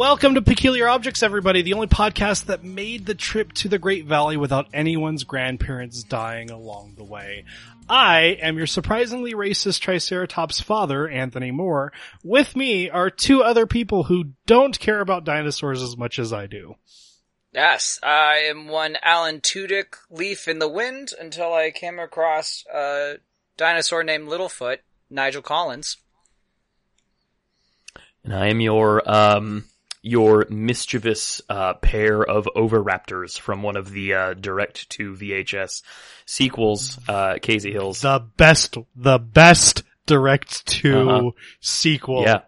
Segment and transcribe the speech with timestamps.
[0.00, 4.06] Welcome to Peculiar Objects, everybody, the only podcast that made the trip to the Great
[4.06, 7.44] Valley without anyone's grandparents dying along the way.
[7.86, 11.92] I am your surprisingly racist Triceratops father, Anthony Moore.
[12.24, 16.46] With me are two other people who don't care about dinosaurs as much as I
[16.46, 16.76] do.
[17.52, 23.16] Yes, I am one Alan Tudyk leaf in the wind until I came across a
[23.58, 24.78] dinosaur named Littlefoot,
[25.10, 25.98] Nigel Collins.
[28.24, 29.64] And I am your um
[30.02, 35.82] your mischievous uh, pair of Oviraptors from one of the uh, direct to VHS
[36.26, 38.00] sequels, uh, Casey Hills.
[38.00, 41.30] The best, the best direct to Uh-huh.
[41.60, 42.22] sequel.
[42.22, 42.40] Yeah.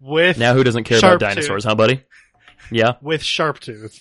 [0.00, 2.02] With Now who doesn't care about dinosaurs, huh, buddy?
[2.70, 4.00] Yeah, with Sharptooth.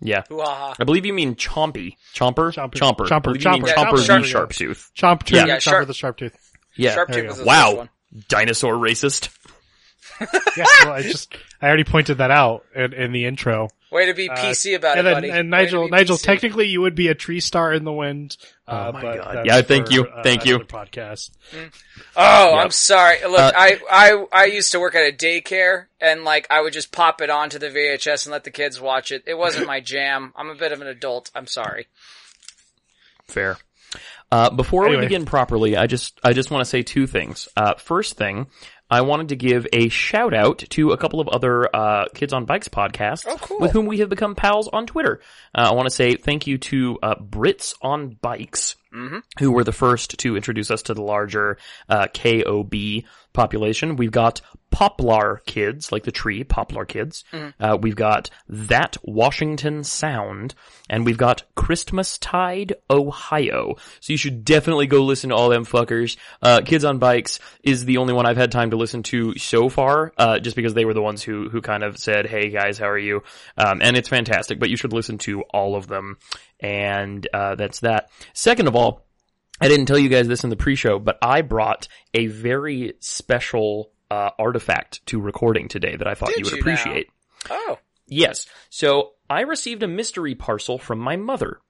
[0.00, 0.22] yeah.
[0.28, 0.74] Hoo-ha-ha.
[0.78, 1.96] I believe you mean Chompy.
[2.14, 2.52] Chomper?
[2.54, 2.74] Chomper.
[2.74, 3.06] Chomper.
[3.08, 3.12] Chomper.
[3.12, 3.74] I believe you mean Chomper.
[3.74, 4.22] Chomper Chomper.
[4.22, 4.92] the Sharptooth.
[4.94, 5.46] Chomp Tooth, Yeah.
[5.46, 6.32] Yeah, Chomper Sharp- the Sharptooth.
[6.76, 6.96] Yeah.
[6.96, 7.44] Sharptooth there you was go.
[7.44, 7.74] the first Wow.
[7.76, 7.88] one.
[8.28, 9.28] Dinosaur racist.
[10.56, 13.68] Yeah, well, I just, I already pointed that out in, in the intro.
[13.92, 15.30] Way to be Uh, PC about and it, then, buddy.
[15.30, 16.22] and Nigel, Nigel, PC.
[16.22, 18.36] technically you would be a tree star in the wind.
[18.66, 19.46] Uh, Oh my but God.
[19.46, 20.04] Yeah, thank for, you.
[20.06, 20.54] uh, Thank you.
[20.56, 21.30] another Podcast.
[22.16, 22.64] Oh, Yep.
[22.64, 23.18] I'm sorry.
[23.22, 26.72] Look, Uh, I, I, I used to work at a daycare and like I would
[26.72, 29.22] just pop it onto the VHS and let the kids watch it.
[29.26, 30.32] It wasn't my jam.
[30.36, 31.30] I'm a bit of an adult.
[31.34, 31.86] I'm sorry.
[33.28, 33.56] Fair.
[34.32, 35.02] Uh, before Anyway.
[35.02, 37.48] we begin properly, I just I just want to say two things.
[37.56, 38.48] Uh, first thing,
[38.90, 42.44] I wanted to give a shout out to a couple of other uh, Kids on
[42.44, 43.58] Bikes podcasts Oh, cool.
[43.60, 45.20] with whom we have become pals on Twitter.
[45.54, 49.22] Uh, I want to say thank you to uh, Brits on Bikes, Mhm.
[49.40, 53.96] who were the first to introduce us to the larger uh, KOB population.
[53.96, 54.40] We've got
[54.76, 57.24] Poplar Kids, like the tree, Poplar Kids.
[57.58, 60.54] Uh, we've got That Washington Sound,
[60.90, 63.76] and we've got Christmas Tide, Ohio.
[64.00, 66.18] So you should definitely go listen to all them fuckers.
[66.42, 69.70] Uh, Kids on Bikes is the only one I've had time to listen to so
[69.70, 72.78] far, uh, just because they were the ones who, who kind of said, hey guys,
[72.78, 73.22] how are you?
[73.56, 76.18] Um, and it's fantastic, but you should listen to all of them.
[76.60, 78.10] And, uh, that's that.
[78.34, 79.06] Second of all,
[79.58, 83.90] I didn't tell you guys this in the pre-show, but I brought a very special
[84.10, 86.60] uh, artifact to recording today that I thought Did you would you now?
[86.60, 87.08] appreciate.
[87.50, 87.78] Oh,
[88.08, 88.46] Yes.
[88.70, 91.60] So I received a mystery parcel from my mother.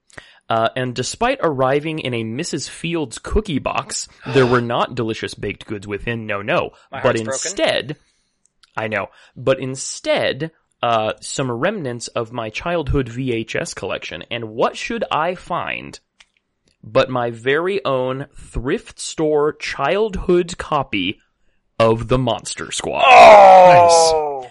[0.49, 2.69] Uh, and despite arriving in a Mrs.
[2.69, 6.27] Fields cookie box, there were not delicious baked goods within.
[6.27, 6.71] No, no.
[6.93, 7.35] My but heart's broken.
[7.47, 7.97] instead,
[8.77, 14.23] I know, but instead, uh, some remnants of my childhood VHS collection.
[14.31, 15.99] And what should I find
[16.85, 21.19] but my very own thrift store childhood copy
[21.79, 23.05] of the Monster Squad?
[23.07, 24.51] oh,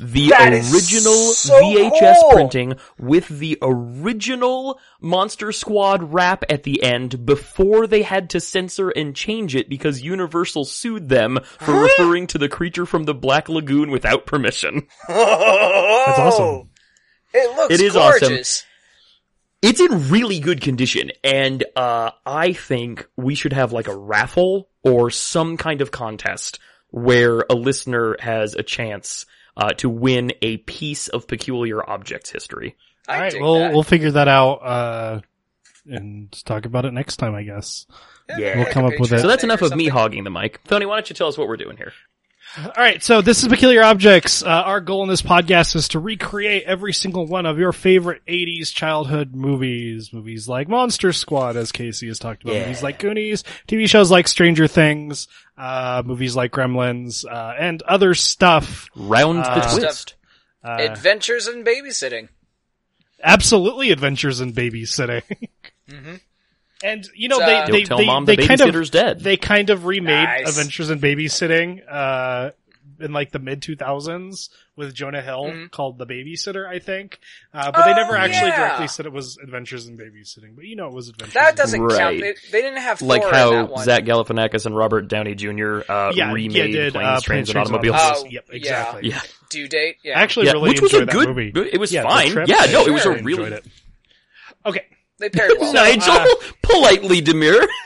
[0.00, 2.30] the That is original so VHS cool.
[2.32, 8.90] printing with the original Monster Squad rap at the end before they had to censor
[8.90, 13.48] and change it because Universal sued them for referring to the creature from the Black
[13.48, 14.82] Lagoon without permission.
[15.08, 16.70] That's awesome.
[17.32, 18.32] It looks It is awesome.
[19.62, 24.68] It's in really good condition and uh I think we should have like a raffle
[24.84, 26.58] or some kind of contest
[26.90, 32.76] where a listener has a chance uh, to win a piece of peculiar objects history.
[33.08, 33.72] I All right, we'll that.
[33.72, 35.20] we'll figure that out uh,
[35.86, 37.86] and talk about it next time, I guess.
[38.38, 38.56] Yeah.
[38.56, 39.20] We'll come up with it.
[39.20, 40.62] So that's enough of me hogging the mic.
[40.64, 41.92] Tony, why don't you tell us what we're doing here?
[42.56, 44.42] All right, so this is Peculiar Objects.
[44.44, 48.22] Uh, our goal in this podcast is to recreate every single one of your favorite
[48.28, 50.12] 80s childhood movies.
[50.12, 52.54] Movies like Monster Squad, as Casey has talked about.
[52.54, 52.60] Yeah.
[52.66, 55.26] Movies like Goonies, TV shows like Stranger Things,
[55.58, 58.88] uh, movies like Gremlins, uh, and other stuff.
[58.94, 60.14] Round Uh, the twist.
[60.62, 62.28] Uh, Adventures in babysitting.
[63.22, 65.22] absolutely adventures in babysitting.
[65.90, 66.20] Mhm.
[66.82, 69.20] And you know Uh, they Don't they tell they, mom they the kind of dead.
[69.20, 70.48] they kind of remade Nice.
[70.48, 72.50] Adventures in Babysitting uh
[73.00, 75.70] in like the mid 2000s with Jonah Hill Mhm.
[75.70, 77.18] called The Babysitter, I think.
[77.52, 78.56] Uh but they Oh, never actually yeah.
[78.58, 81.34] directly said it was Adventures in Babysitting, but you know it was Adventures.
[81.34, 81.98] That in doesn't Right.
[81.98, 82.20] count.
[82.20, 83.84] They, they didn't have like Thor in how that one.
[83.84, 85.80] Zach Galifianakis and Robert Downey Jr.
[85.88, 87.96] Uh, yeah, remade yeah, did, Planes, uh, Trains, and Automobiles.
[88.24, 89.08] Oh, Yep, exactly.
[89.08, 89.96] yeah, due date.
[90.04, 91.28] Yeah, I actually yeah, really which was enjoyed a that good.
[91.54, 91.70] movie.
[91.72, 92.46] It was Yeah, the fine.
[92.48, 93.62] yeah, no, it was a really really enjoyed.
[94.66, 94.84] Okay.
[95.24, 95.72] They paired well.
[95.74, 96.26] Nigel uh,
[96.62, 97.66] politely demure.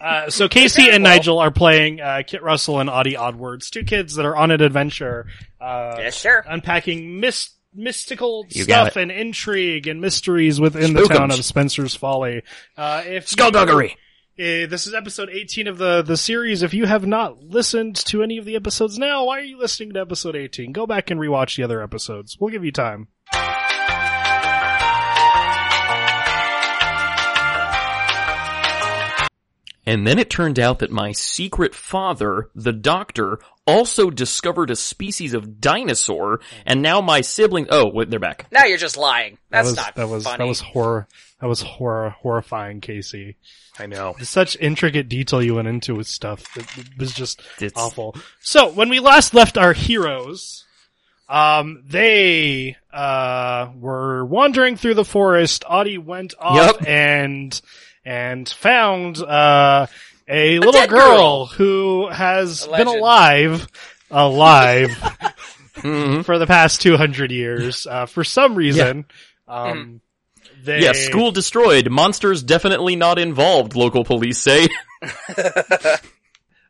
[0.00, 1.12] Uh, so Casey and well.
[1.12, 4.60] Nigel are playing uh, Kit Russell and Audie Oddwards, two kids that are on an
[4.62, 5.26] adventure,
[5.60, 6.42] uh, yes, sir.
[6.48, 12.42] unpacking mis- mystical You stuff and intrigue and mysteries within the town of Spencer's Folly.
[12.76, 13.96] Uh, if Skullduggery.
[14.38, 16.62] Uh, this is episode 18 of the, the series.
[16.62, 19.92] If you have not listened to any of the episodes now, why are you listening
[19.92, 20.72] to episode 18?
[20.72, 22.38] Go back and rewatch the other episodes.
[22.40, 23.08] We'll give you time.
[29.86, 35.32] And then it turned out that my secret father, the doctor, also discovered a species
[35.32, 38.46] of dinosaur, and now my siblings, oh, wait, they're back.
[38.52, 39.38] Now you're just lying.
[39.50, 40.38] That That's was not that was funny.
[40.38, 41.08] that was horror.
[41.40, 43.36] That was horror horrifying, Casey.
[43.78, 44.14] I know.
[44.20, 46.44] Such intricate detail you went into with stuff.
[46.58, 48.14] It, it was just It's, awful.
[48.40, 50.66] So when we last left our heroes,
[51.28, 55.64] um, they uh were wandering through the forest.
[55.66, 56.86] Audie went off Yep.
[56.88, 57.60] and
[58.04, 59.86] and found uh
[60.28, 61.46] a little girl, girl.
[61.46, 62.96] who has A been legend.
[62.98, 63.68] alive
[64.10, 64.90] alive
[65.76, 66.24] Mhm.
[66.24, 69.04] for the past 200 years uh for some reason
[69.48, 70.00] um
[70.62, 71.90] they Yeah, school destroyed.
[71.90, 74.68] Monsters definitely not involved, local police say.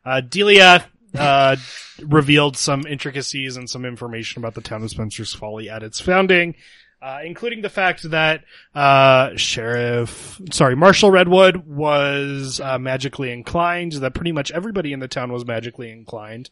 [0.03, 0.83] Uh, Delia
[1.15, 1.55] uh,
[2.01, 6.55] revealed some intricacies and some information about the town of Spencer's Folly at its founding,
[7.01, 8.43] uh, including the fact that
[8.75, 13.93] uh, Sheriff, sorry, Marshall Redwood was uh, magically inclined.
[13.93, 16.49] That pretty much everybody in the town was magically inclined.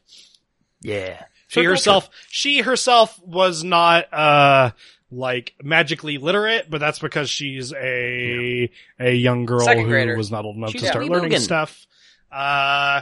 [0.81, 1.23] Yeah.
[1.47, 4.71] She herself, she herself was not uh
[5.11, 8.69] like magically literate, but that's because she's a
[8.99, 10.15] a young girl Second who grader.
[10.15, 11.39] was not old enough She's to start learning boogin'.
[11.41, 11.87] stuff.
[12.31, 13.01] Uh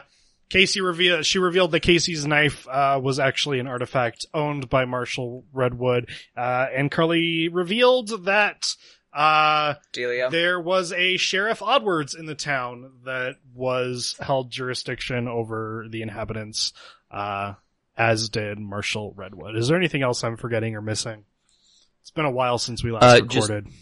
[0.49, 5.43] Casey revealed she revealed that Casey's knife uh, was actually an artifact owned by Marshall
[5.53, 8.65] Redwood, uh, and Carly revealed that
[9.13, 10.29] uh, Delia.
[10.29, 16.71] there was a sheriff Oddwards in the town that was held jurisdiction over the inhabitants,
[17.11, 17.53] uh,
[17.97, 19.55] as did Marshall Redwood.
[19.57, 21.25] Is there anything else I'm forgetting or missing?
[22.01, 23.73] It's been a while since we last Uh, just- recorded.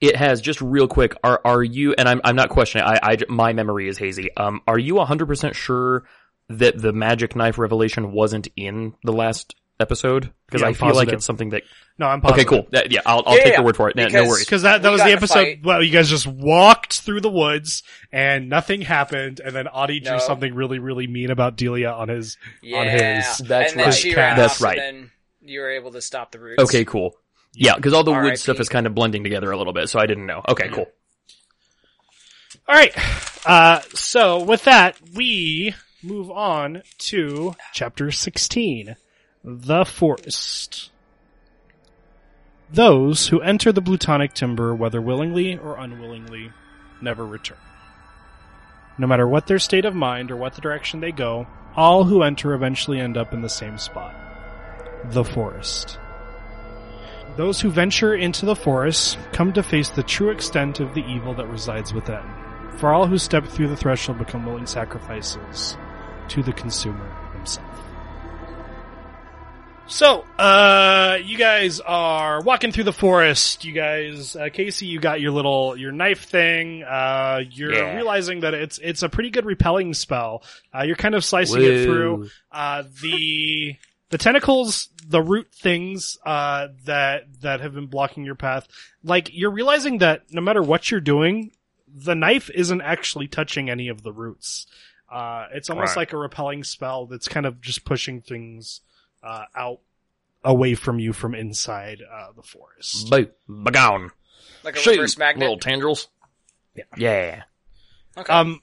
[0.00, 1.14] It has just real quick.
[1.24, 1.94] Are are you?
[1.96, 2.86] And I'm I'm not questioning.
[2.86, 4.34] I, I my memory is hazy.
[4.36, 6.04] Um, are you hundred percent sure
[6.48, 10.32] that the magic knife revelation wasn't in the last episode?
[10.46, 11.62] Because Yeah, I I'm feel like it's something that.
[11.98, 12.66] No, I'm Okay, cool.
[12.72, 13.96] That- yeah, I'll I'll Yeah, take yeah, your word for it.
[13.96, 14.44] No, no worries.
[14.44, 15.60] Because that, that We was the episode.
[15.64, 17.82] Well, you guys just walked through the woods
[18.12, 22.36] and nothing happened, and then Audie drew something really, really mean about Delia on his.
[22.62, 22.78] yeah.
[22.80, 23.94] on his- That's and then right.
[23.94, 24.16] she cat.
[24.18, 24.78] ran That's right.
[24.78, 25.10] And then
[25.40, 26.62] you were able to stop the roots.
[26.62, 27.14] Okay, cool.
[27.58, 28.36] Yeah, because all the wood R.I.P.
[28.36, 30.42] stuff is kind of blending together a little bit, so I didn't know.
[30.46, 30.86] Okay, cool.
[32.68, 32.92] All right.
[33.46, 38.96] Uh, so with that, we move on to chapter 16,
[39.42, 40.90] The Forest.
[42.70, 46.52] Those who enter the Plutonic Timber, whether willingly or unwillingly,
[47.00, 47.58] never return.
[48.98, 52.22] No matter what their state of mind or what the direction they go, all who
[52.22, 54.14] enter eventually end up in the same spot.
[55.10, 55.98] The forest.
[57.36, 61.34] Those who venture into the forest come to face the true extent of the evil
[61.34, 62.22] that resides within.
[62.78, 65.76] For all who step through the threshold become willing sacrifices
[66.28, 67.66] to the consumer himself.
[69.88, 73.64] So, uh, you guys are walking through the forest.
[73.64, 76.82] You guys, uh, Casey, you got your little, your knife thing.
[76.82, 77.94] Uh, you're Yeah.
[77.94, 80.42] realizing that it's, it's a pretty good repelling spell.
[80.76, 82.28] Uh, you're kind of slicing it through.
[82.50, 83.76] Uh, the,
[84.10, 88.66] the tentacles, the root things, uh, that, that have been blocking your path.
[89.04, 91.52] Like, you're realizing that no matter what you're doing,
[91.86, 94.66] the knife isn't actually touching any of the roots.
[95.10, 96.02] Uh, it's almost Right.
[96.02, 98.80] like a repelling spell that's kind of just pushing things,
[99.22, 99.80] uh, out
[100.44, 103.08] away from you from inside, uh, the forest.
[103.10, 103.28] Boo.
[103.48, 104.10] Begone.
[104.64, 105.42] Like a Shoot, reverse magnet.
[105.42, 106.08] little tendrils.
[106.74, 106.84] Yeah.
[106.96, 107.42] Yeah.
[108.18, 108.32] Okay.
[108.32, 108.60] Um,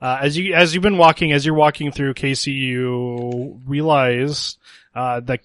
[0.00, 4.56] uh, as you as you've been walking, as you're walking through, Casey, you realize
[5.00, 5.40] uh, that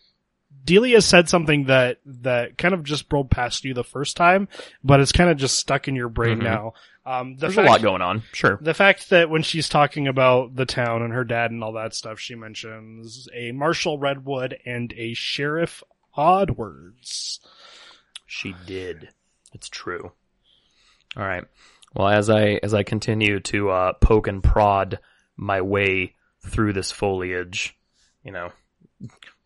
[0.64, 4.48] Delia said something that that kind of just rolled past you the first time,
[4.84, 6.44] but it's kind of just stuck in your brain Mhm.
[6.44, 6.74] now.
[7.06, 8.24] Um, the There's fact, a lot going on.
[8.34, 8.58] Sure.
[8.60, 11.94] The fact that when she's talking about the town and her dad and all that
[11.94, 15.84] stuff, she mentions a Marshall Redwood and a Sheriff
[16.18, 17.40] Oddwards.
[18.26, 19.10] She did.
[19.54, 20.12] It's true.
[21.16, 21.44] All right.
[21.94, 25.00] Well, as I as I continue to uh, poke and prod
[25.38, 26.16] my way
[26.48, 27.78] through this foliage,
[28.24, 28.52] you know,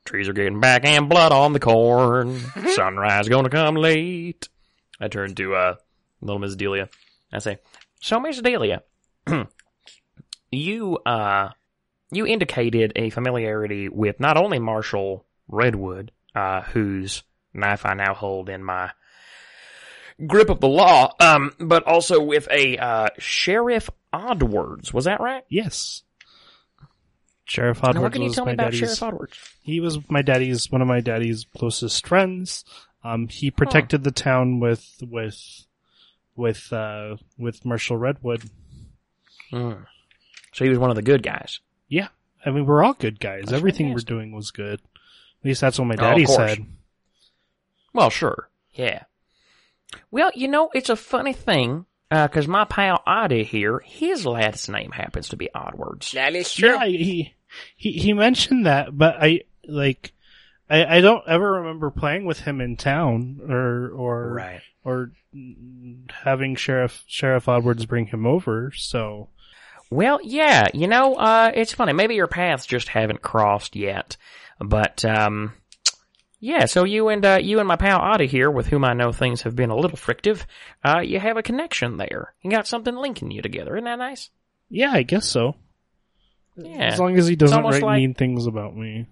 [0.09, 2.39] trees are getting back and blood on the corn.
[2.73, 4.49] Sunrise gonna come late.
[4.99, 5.75] I turn to uh,
[6.19, 6.89] little Miss Delia.
[7.31, 7.59] I say,
[8.01, 8.81] "So, Miss Delia,
[10.51, 11.49] you uh,
[12.11, 17.21] you indicated a familiarity with not only Marshall Redwood, uh, whose
[17.53, 18.89] knife I now hold in my
[20.25, 24.91] grip of the law, um, but also with a uh, Sheriff Oddwards.
[24.91, 25.43] Was that right?
[25.49, 26.01] Yes.
[27.49, 29.37] Sheriff Now, Oddwards what can you was tell my me about daddy's Sheriff Oddwards?
[29.61, 32.63] he was my daddy's one of my daddy's closest friends.
[33.03, 35.65] Um, he protected the town with with
[36.35, 38.43] with uh with Marshall Redwood.
[39.51, 39.73] Hmm.
[40.53, 41.59] So he was one of the good guys.
[41.87, 42.09] Yeah,
[42.45, 43.43] I mean we're all good guys.
[43.45, 44.79] That's Everything we're doing was good.
[44.81, 46.37] At least that's what my Oh, daddy course.
[46.37, 46.65] said.
[47.93, 48.49] Well, sure.
[48.73, 49.03] Yeah.
[50.11, 51.85] Well, you know, it's a funny thing.
[52.11, 56.11] because my pal Oddie here, his last name happens to be Oddwards.
[56.11, 56.69] That is true.
[56.69, 57.33] Yeah, he
[57.75, 60.13] he he mentioned that, but I like
[60.69, 64.61] I I don't ever remember playing with him in town or or Right.
[64.83, 65.11] or
[66.23, 68.71] having Sheriff Sheriff Edwards bring him over.
[68.75, 69.29] So
[69.91, 71.93] Well, yeah, you know, uh, it's funny.
[71.93, 74.17] Maybe your paths just haven't crossed yet,
[74.59, 75.53] but um,
[76.39, 76.65] yeah.
[76.65, 79.41] So you and uh, you and my pal Oddie here, with whom I know things
[79.43, 80.45] have been a little frictive,
[80.83, 82.33] uh, you have a connection there.
[82.41, 83.75] You got something linking you together.
[83.75, 84.29] Isn't that nice?
[84.69, 85.55] yeah, I guess so.
[86.65, 86.91] Yeah.
[86.93, 89.07] As long as he doesn't write like- mean things about me.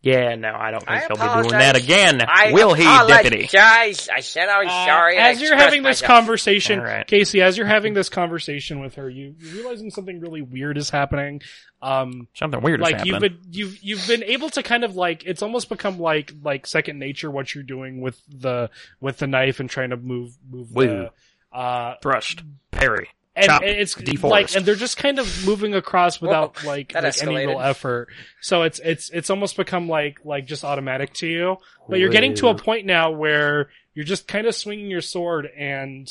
[0.00, 0.36] Yeah.
[0.36, 2.22] No, I don't think I he'll be doing that again.
[2.26, 3.44] I Will he, deputy?
[3.46, 4.08] apologize.
[4.08, 5.18] I said I was sorry.
[5.18, 6.18] Uh, I as you're expressed having this myself.
[6.18, 7.06] conversation, All right.
[7.06, 10.88] Casey, as you're having this conversation with her, you you're realizing something really weird is
[10.88, 11.42] happening.
[11.82, 13.12] Um, Something weird is like happening.
[13.12, 16.66] you've been you've you've been able to kind of like it's almost become like like
[16.66, 20.70] second nature what you're doing with the with the knife and trying to move move
[20.72, 20.86] Woo.
[20.86, 23.08] the uh Thrust, parry.
[23.38, 24.30] And Chop, it's deforest.
[24.30, 28.08] like and they're just kind of moving across without like, like any real effort
[28.40, 31.56] so it's it's it's almost become like like just automatic to you
[31.88, 35.48] but you're getting to a point now where you're just kind of swinging your sword
[35.56, 36.08] and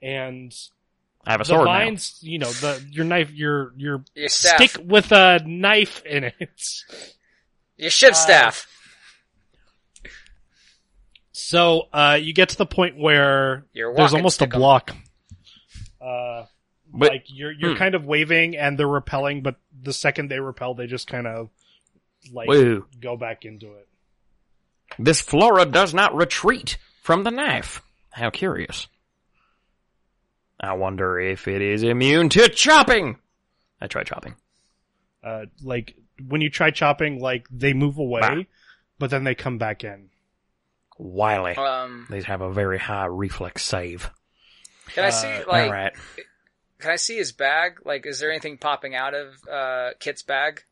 [0.00, 0.52] and
[1.26, 1.72] I have a the sword now.
[1.72, 6.62] vines you know the your knife your your Your stick with a knife in it
[7.76, 8.66] Your ship Uh, staff.
[11.32, 14.58] So uh, you get to the point where there's almost a stick 'em.
[14.60, 14.96] block.
[16.00, 16.46] Uh,
[16.92, 17.78] But- like you're you're hmm.
[17.78, 21.50] kind of waving and they're repelling, but the second they repel, they just kind of
[22.32, 22.86] like Woo.
[23.00, 23.88] go back into it.
[24.98, 27.82] This flora does not retreat from the knife.
[28.10, 28.88] How curious.
[30.60, 33.18] I wonder if it is immune to chopping.
[33.80, 34.34] I try chopping.
[35.22, 35.94] Uh, like
[36.26, 38.42] when you try chopping, like they move away, Bah.
[38.98, 40.10] but then they come back in.
[40.98, 41.54] Wily.
[41.54, 44.10] Um, These have a very high reflex save.
[44.88, 45.66] can I see Uh, like?
[45.66, 45.92] All right.
[46.80, 47.80] Can I see his bag?
[47.84, 50.62] Like, is there anything popping out of uh, Kit's bag?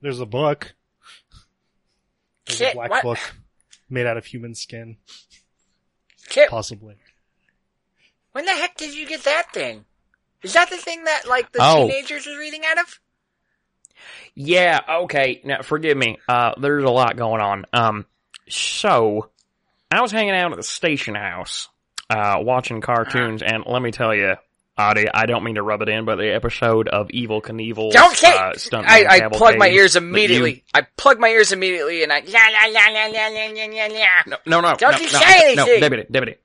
[0.00, 0.74] There's a book.
[2.46, 3.02] There's Kit, a black what?
[3.02, 3.18] book
[3.90, 4.96] made out of human skin,
[6.28, 6.96] Kit, possibly.
[8.32, 9.84] when the heck did you get that thing?
[10.42, 11.86] Is that the thing that like the Oh.
[11.88, 13.00] teenagers was reading out of?
[14.34, 15.40] Yeah, okay.
[15.44, 16.18] Now, forgive me.
[16.28, 17.64] Uh, there's a lot going on.
[17.72, 18.06] Um,
[18.48, 19.30] so,
[19.90, 21.68] I was hanging out at the station house,
[22.10, 24.36] uh, watching cartoons, and let me tell you,
[24.78, 28.14] Adi, I don't mean to rub it in, but the episode of Evel Knievel, Don't
[28.14, 28.34] Kit!
[28.34, 28.52] uh,
[28.86, 30.64] I, I plug my ears you- immediately.
[30.74, 34.22] I plug my ears immediately, and I la la la la la la la.
[34.26, 34.76] No, no, no.
[34.76, 35.80] Don't no, you no, say No, anything.
[35.80, 36.36] deputy, deputy.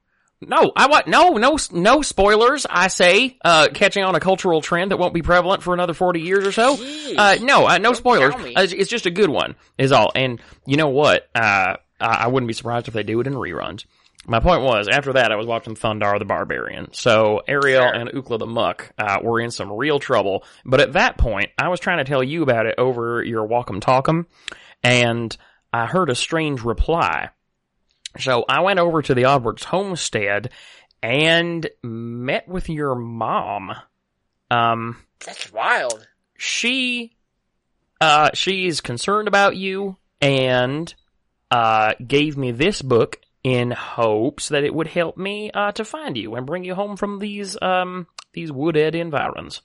[0.43, 2.65] No, I want no, no, no spoilers.
[2.67, 6.21] I say, uh, catching on a cultural trend that won't be prevalent for another forty
[6.21, 6.77] years or so.
[6.77, 7.15] Jeez.
[7.17, 8.33] Uh, no, uh, no spoilers.
[8.33, 10.11] Uh, it's, just a good one, is all.
[10.15, 11.29] And you know what?
[11.35, 13.85] Uh, I wouldn't be surprised if they do it in reruns.
[14.28, 16.90] My point was, after that, I was watching Thundarr the Barbarian.
[16.94, 17.94] So Ariel Sure.
[17.94, 20.44] and Ookla the Mok uh, were in some real trouble.
[20.63, 23.82] But at that point, I was trying to tell you about it over your Walkum
[23.82, 24.28] Talkum,
[24.84, 25.36] and
[25.74, 27.30] I heard a strange reply.
[28.20, 30.51] So I went over to the Oddwards homestead
[31.01, 33.72] and met with your mom.
[34.51, 36.08] Um, That's wild.
[36.38, 37.16] she,
[38.00, 40.94] uh, she's concerned about you and,
[41.50, 46.17] uh, gave me this book in hopes that it would help me, uh, to find
[46.17, 49.62] you and bring you home from these, um, these wooded environs.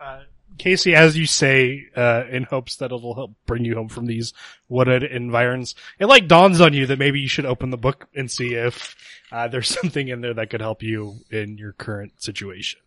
[0.00, 0.20] Uh,
[0.58, 4.32] Casey, as you say, uh, in hopes that it'll help bring you home from these
[4.68, 8.30] wooded environs, it like dawns on you that maybe you should open the book and
[8.30, 8.96] see if
[9.30, 12.80] uh, there's something in there that could help you in your current situation.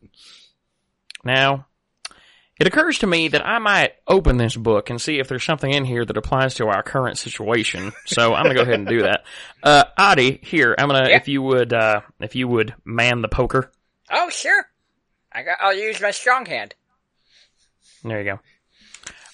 [1.24, 1.68] Now,
[2.62, 5.72] it occurs to me that I might open this book and see if there's something
[5.74, 7.92] in here that applies to our current situation.
[8.06, 9.26] So I'm gonna go ahead and do that.
[9.64, 11.18] Uh, Adi, here, I'm gonna, Yeah.
[11.18, 13.72] if you would, uh, if you would man the poker.
[14.10, 14.66] Oh sure.
[15.32, 15.58] I got.
[15.62, 16.74] I'll use my strong hand.
[18.04, 18.40] There you go.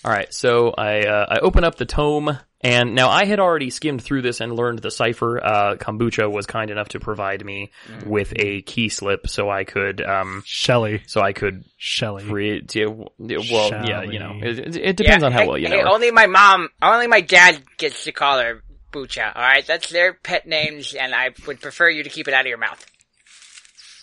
[0.04, 3.70] All right, so I uh, I open up the tome, and now I had already
[3.70, 5.44] skimmed through this and learned the cipher.
[5.44, 7.72] Uh, Kombucha was kind enough to provide me
[8.06, 12.26] with a key slip, so I could um Shelley, so I could Shelley.
[12.26, 12.74] read.
[12.76, 15.68] Yeah, well, yeah, you know, it, it- it depends Yeah, on how hey, well you
[15.68, 15.82] hey, know.
[15.84, 15.88] her.
[15.90, 19.36] Only my mom, only my dad gets to call her Bucha.
[19.36, 22.42] All right, that's their pet names, and I would prefer you to keep it out
[22.42, 22.86] of your mouth.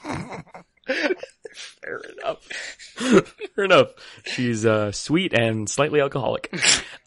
[1.55, 2.45] Fair enough.
[3.55, 3.89] Fair enough.
[4.25, 6.55] She's uh, sweet and slightly alcoholic.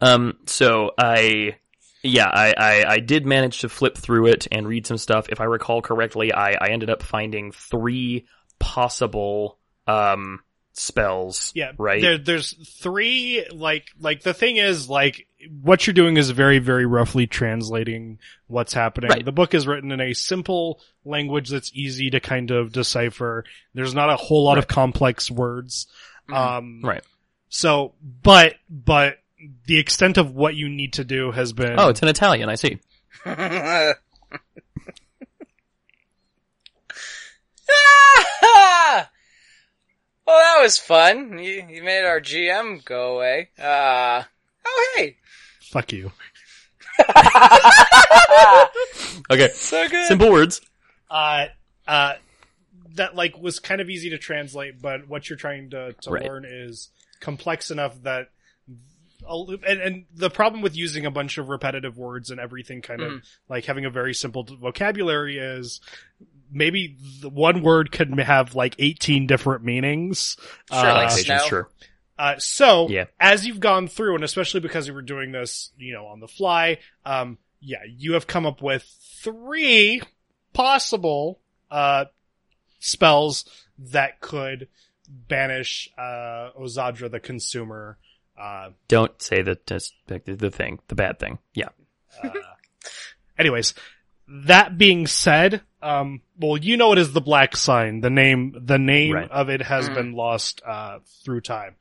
[0.01, 1.56] um, so I,
[2.04, 5.27] yeah, I, I, I did manage to flip through it and read some stuff.
[5.30, 8.27] If I recall correctly, I, I ended up finding three
[8.60, 10.39] possible um,
[10.77, 11.51] spells.
[11.55, 12.01] Yeah, right.
[12.01, 13.46] There, there's three.
[13.51, 15.27] Like, like the thing is, like,
[15.62, 19.10] what you're doing is very, very roughly translating what's happening.
[19.10, 19.25] Right.
[19.25, 23.43] The book is written in a simple language that's easy to kind of decipher.
[23.74, 25.88] There's not a whole lot of complex words.
[26.31, 27.03] Um, Right.
[27.50, 27.93] So,
[28.24, 29.19] but, but
[29.65, 31.79] the extent of what you need to do has been.
[31.79, 32.50] Oh, it's in Italian.
[32.50, 32.79] I see.
[40.27, 41.39] well, that was fun.
[41.39, 43.50] You, you made our GM go away.
[43.57, 44.24] Uh,
[44.65, 45.15] oh hey.
[45.62, 46.12] fuck you.
[49.29, 49.50] Okay.
[49.53, 50.07] So good.
[50.07, 50.62] Simple words.
[51.10, 51.48] uh,
[51.88, 52.13] uh,
[52.96, 56.24] that like was kind of easy to translate, but what you're trying to, to Right.
[56.24, 58.29] learn is complex enough that,
[59.27, 63.22] and, and the problem with using a bunch of repetitive words and everything kind of
[63.50, 65.81] like having a very simple vocabulary is
[66.51, 70.38] maybe the one word could have like 18 different meanings.
[70.72, 71.46] Sure, Uh, like snow.
[71.48, 71.70] Sure.
[72.18, 73.06] uh, so Yeah.
[73.20, 76.27] as you've gone through, and especially because we were doing this, you know, on the
[76.27, 78.84] fly, um, yeah, you have come up with
[79.22, 80.01] three
[80.54, 81.39] possible
[81.70, 82.06] uh,
[82.80, 83.46] spells
[83.77, 84.68] that could
[85.08, 87.98] banish uh, Ozadra the consumer.
[88.39, 89.58] Uh, Don't say the
[90.08, 91.39] the the thing, the bad thing.
[91.54, 91.70] Yeah.
[92.24, 92.30] uh,
[93.38, 93.74] anyways,
[94.27, 98.01] that being said, um, well, you know it is the black sign.
[98.01, 99.29] The name, the name Right.
[99.31, 99.93] of it has Mhm.
[99.93, 101.75] been lost uh, through time.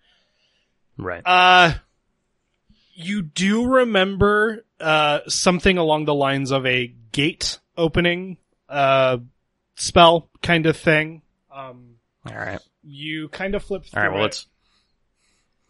[0.99, 1.23] Right.
[1.25, 1.75] Uh,
[2.95, 8.37] you do remember uh, something along the lines of a gate opening
[8.69, 9.19] uh,
[9.75, 11.23] spell kind of thing.
[11.51, 12.61] Um, All right.
[12.83, 14.13] you kind of flip through All right.
[14.15, 14.47] Well, it, let's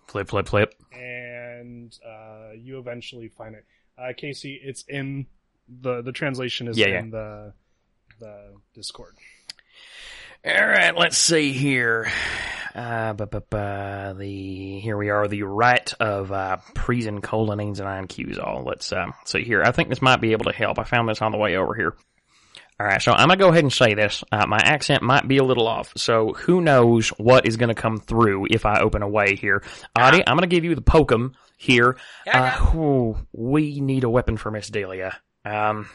[0.08, 0.74] flip, flip, flip.
[0.92, 3.64] and uh, you eventually find it.
[3.98, 5.26] Uh, Casey, it's in
[5.68, 6.98] the the translation is Yeah, yeah.
[7.00, 7.52] in the
[8.18, 9.14] the Discord.
[10.44, 12.08] All right, let's see here.
[12.74, 17.88] Uh, bu- bu- bu- the here we are, the right of uh, Prison colonines and
[17.88, 18.38] iron cues.
[18.38, 19.62] All let's uh, see here.
[19.62, 20.78] I think this might be able to help.
[20.78, 21.94] I found this on the way over here.
[22.78, 24.22] All right, so I'm gonna go ahead and say this.
[24.30, 27.96] Uh, my accent might be a little off, so who knows what is gonna come
[27.98, 29.62] through if I open a way here.
[29.98, 31.96] Audie, I'm gonna give you the pokem here.
[32.26, 35.18] Yeah, I got Uh, ooh, we need a weapon for Miss Delia.
[35.46, 35.88] Um,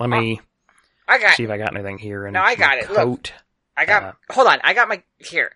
[0.00, 0.40] let me
[1.10, 1.34] I got.
[1.34, 2.30] see if I got anything here.
[2.30, 2.88] No, I got it.
[2.88, 3.32] Look.
[3.76, 4.02] I got.
[4.04, 4.60] Uh, hold on.
[4.62, 5.52] I got my here.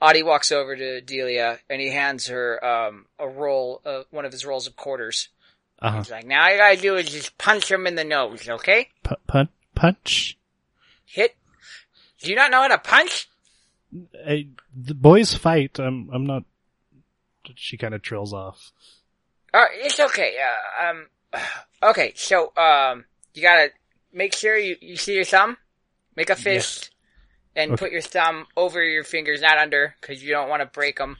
[0.00, 4.30] Audie walks over to Delia and he hands her um, a roll, uh, one of
[4.30, 5.30] his rolls of quarters.
[5.80, 5.98] Uh-huh.
[5.98, 8.90] He's like, "Now all you gotta do is just punch him in the nose, okay?
[9.02, 10.38] P- pun- punch.
[11.04, 11.36] Hit.
[12.20, 13.28] Do you not know how to punch?
[14.12, 15.80] Hey, the boys fight.
[15.80, 16.08] I'm.
[16.12, 16.44] I'm not.
[17.56, 18.70] She kind of trails off.
[19.52, 20.36] Uh, it's okay.
[20.38, 21.06] Uh, um,
[21.90, 22.12] okay.
[22.14, 23.70] So, um, you gotta
[24.12, 25.56] make sure you, you see your thumb.
[26.16, 26.90] Make a fist,
[27.54, 27.78] and Okay.
[27.78, 31.16] put your thumb over your fingers, not under, because you don't want to break them.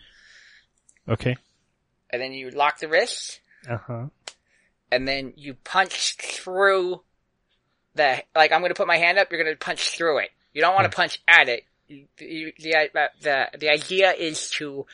[1.09, 1.37] Okay.
[2.11, 4.07] And then you lock the wrist, Uh huh.
[4.91, 7.03] and then you punch through
[7.95, 8.23] the.
[8.35, 9.31] Like, I'm gonna put my hand up.
[9.31, 10.31] You're gonna punch through it.
[10.53, 11.65] You don't want to punch at it.
[11.87, 14.85] You, you, the, uh, the the idea is to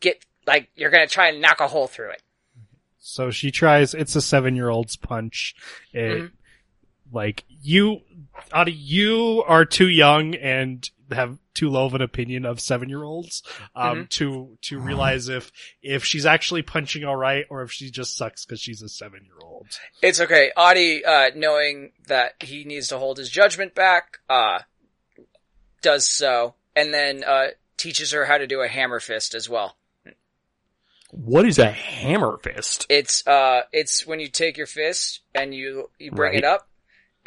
[0.00, 2.22] get like you're gonna try and knock a hole through it.
[2.98, 3.92] So she tries.
[3.92, 5.54] It's a seven-year-old's punch.
[5.92, 6.30] It, Mhm.
[7.14, 8.00] Like you,
[8.52, 13.42] Adi, you are too young and have too low of an opinion of seven-year-olds
[13.76, 18.16] um, to to realize if if she's actually punching all right or if she just
[18.16, 19.68] sucks because she's a seven-year-old.
[20.02, 20.50] It's okay.
[20.56, 24.60] Audie, uh, knowing that he needs to hold his judgment back, uh,
[25.82, 29.76] does so, and then, uh, teaches her how to do a hammer fist as well.
[31.10, 32.86] What is a hammer fist?
[32.88, 36.38] It's, uh, it's when you take your fist and you, you bring Right.
[36.38, 36.68] it up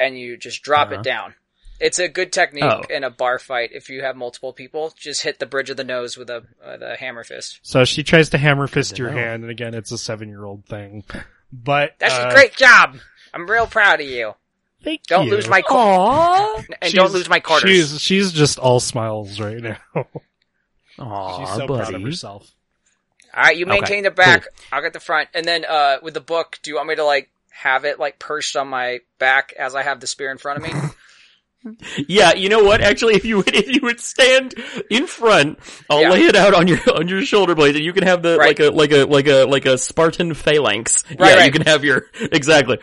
[0.00, 1.00] and you just drop Uh-huh.
[1.00, 1.34] it down.
[1.80, 2.82] It's a good technique Oh.
[2.90, 4.92] in a bar fight if you have multiple people.
[4.98, 7.60] Just hit the bridge of the nose with a, uh, the hammer fist.
[7.62, 9.18] So she tries to hammer fist to your know.
[9.18, 11.04] hand, and again, it's a seven-year-old thing.
[11.50, 12.98] But That's uh, a great job!
[13.32, 14.34] I'm real proud of you.
[14.84, 15.30] Thank Don't you.
[15.32, 17.70] lose my, qu- and She's- don't lose my quarters.
[17.70, 19.78] She's she's just all smiles right now.
[20.98, 22.50] Aww, she's so proud of herself.
[23.34, 25.28] Alright, you Okay, maintain the back, I'll get the front.
[25.34, 28.18] And then, uh, with the book, do you want me to, like, have it, like,
[28.18, 30.78] perched on my back as I have the spear in front of me?
[32.06, 32.80] Yeah, you know what?
[32.80, 34.54] Actually, if you would, if you would stand
[34.90, 35.58] in front,
[35.90, 36.10] I'll Yeah.
[36.10, 38.58] lay it out on your on your shoulder blades, and you can have the Right.
[38.58, 41.02] like a like a like a like a Spartan phalanx.
[41.18, 42.78] Right, yeah, you can have your exactly.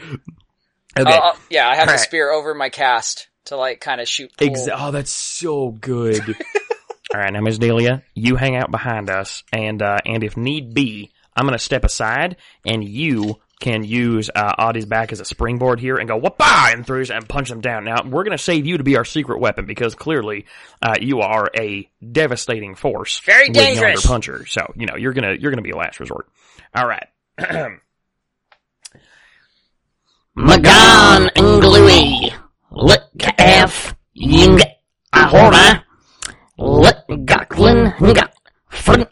[1.00, 1.10] Okay.
[1.12, 2.00] I'll- I'll- yeah, I have the Alright.
[2.02, 4.50] spear over my cast to, like, kind of shoot pool.
[4.50, 6.20] Exa- oh, that's so good.
[7.14, 10.74] All right, now Miss Delia, you hang out behind us, and uh, and if need
[10.74, 12.36] be, I'm gonna step aside,
[12.66, 16.86] and you can use uh, Audie's back as a springboard here and go whoopah and
[16.86, 17.86] throws and punch them down.
[17.86, 20.46] Now we're going to save you to be our secret weapon because clearly
[20.82, 24.06] uh, you are a devastating force, Very dangerous.
[24.06, 24.46] puncher.
[24.46, 26.28] So you know you're gonna you're gonna be a last resort.
[26.76, 27.08] All right.
[30.36, 32.34] Magan and Gluey.
[32.72, 33.02] Lick
[33.38, 33.96] F.
[34.14, 34.60] Ying.
[35.14, 35.86] Ahora.
[36.58, 37.94] Lick Gaklin.
[38.00, 38.30] Nga.
[38.70, 39.06] Frin.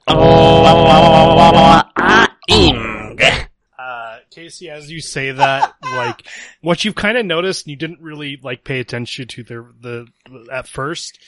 [4.38, 4.44] Ing.
[4.44, 6.28] Casey, as you say that, like,
[6.62, 10.48] what you've kind of noticed, and you didn't really, like, pay attention to the, the,
[10.52, 11.20] at first,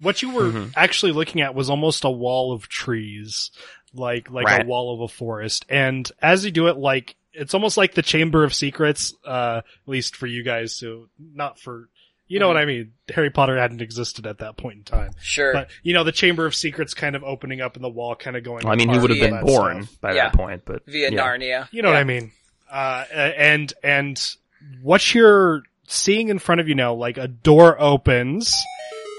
[0.00, 0.72] what you were Mhm.
[0.76, 3.50] actually looking at was almost a wall of trees,
[3.92, 4.64] like, like Right.
[4.64, 5.64] a wall of a forest.
[5.68, 9.88] And as you do it, like, it's almost like the Chamber of Secrets, uh, at
[9.88, 11.88] least for you guys, so not for,
[12.28, 12.92] you know what I mean?
[13.12, 15.10] Harry Potter hadn't existed at that point in time.
[15.20, 15.52] Sure.
[15.52, 18.36] But, you know, the Chamber of Secrets kind of opening up and the wall kind
[18.36, 20.00] of going Well, I mean, he would have been born stuff.
[20.00, 20.24] by Yeah.
[20.28, 21.20] that point, but Via yeah.
[21.20, 21.68] Narnia.
[21.72, 22.32] You know what I mean?
[22.74, 24.36] Uh, and, and
[24.82, 28.52] what you're seeing in front of you now, like a door opens,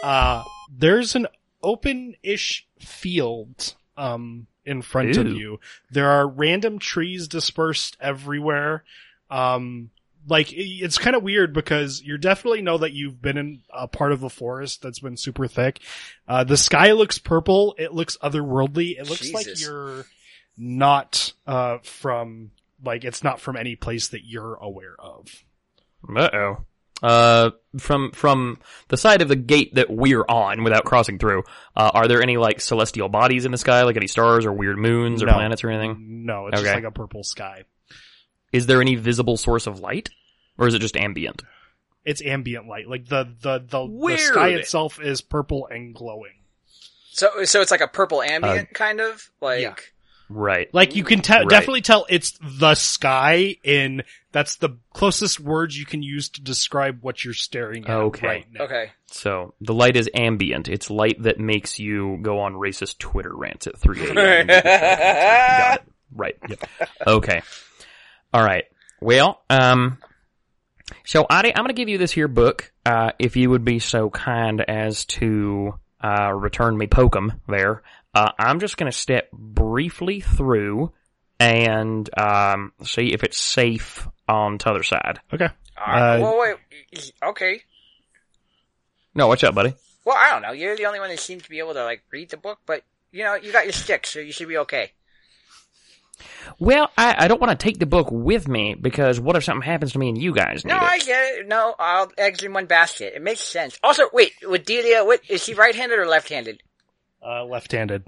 [0.03, 0.43] uh,
[0.77, 1.25] there's an
[1.63, 5.59] open-ish field, um, in front of you.
[5.91, 8.83] There are random trees dispersed everywhere.
[9.29, 9.91] Um,
[10.27, 14.11] like it's kind of weird because you definitely know that you've been in a part
[14.11, 15.79] of the forest that's been super thick.
[16.27, 17.75] Uh, the sky looks purple.
[17.77, 18.99] It looks otherworldly.
[18.99, 20.05] It looks like you're
[20.57, 22.51] not, uh, from,
[22.83, 25.27] like, it's not from any place that you're aware of.
[26.15, 26.57] Uh oh.
[27.03, 28.57] Uh, from from
[28.87, 31.43] the side of the gate that we're on, without crossing through,
[31.75, 34.77] uh, are there any like celestial bodies in the sky, like any stars or weird
[34.77, 35.33] moons or No.
[35.33, 36.25] planets or anything?
[36.25, 36.75] No, it's just Okay.
[36.75, 37.63] like a purple sky.
[38.53, 40.09] Is there any visible source of light,
[40.57, 41.41] or is it just ambient?
[42.05, 42.87] It's ambient light.
[42.87, 44.19] Like the, the, the, the Weird.
[44.19, 46.33] sky itself is purple and glowing.
[47.11, 49.94] So, so it's like a purple ambient kind of like.
[50.29, 50.35] Yeah.
[50.37, 50.73] Right.
[50.73, 51.49] Like you can tell, Right.
[51.49, 56.99] definitely tell it's the sky in, that's the closest words you can use to describe
[57.01, 58.27] what you're staring at Okay.
[58.27, 58.63] right now.
[58.65, 58.91] Okay.
[59.07, 60.67] So the light is ambient.
[60.67, 64.47] It's light that makes you go on racist Twitter rants at 3 a.m.
[64.47, 65.83] Got it.
[66.13, 66.35] Right.
[67.05, 67.41] Okay.
[68.33, 68.65] All right.
[69.01, 69.97] Well, um,
[71.05, 72.71] so Adi, I'm going to give you this here book.
[72.85, 77.83] Uh, if you would be so kind as to uh, return me Pokem there.
[78.15, 80.91] Uh, I'm just going to step briefly through
[81.39, 85.19] and um, see if it's safe on the other side.
[85.33, 85.49] Okay.
[85.77, 87.11] Alright, Uh, well, wait.
[87.21, 87.61] Okay.
[89.13, 89.73] No, what's up, buddy?
[90.05, 90.51] Well, I don't know.
[90.53, 92.83] You're the only one that seems to be able to like read the book, but
[93.11, 94.91] you know, you got your stick, so you should be okay.
[96.59, 99.65] Well, I, I don't want to take the book with me because what if something
[99.65, 100.83] happens to me and you guys need No, it?
[100.83, 101.47] I get it.
[101.47, 103.13] No, I'll eggs in one basket.
[103.15, 103.77] It makes sense.
[103.83, 106.61] Also, wait, with Delia, what is she right-handed or left-handed?
[107.25, 108.05] Uh, left-handed.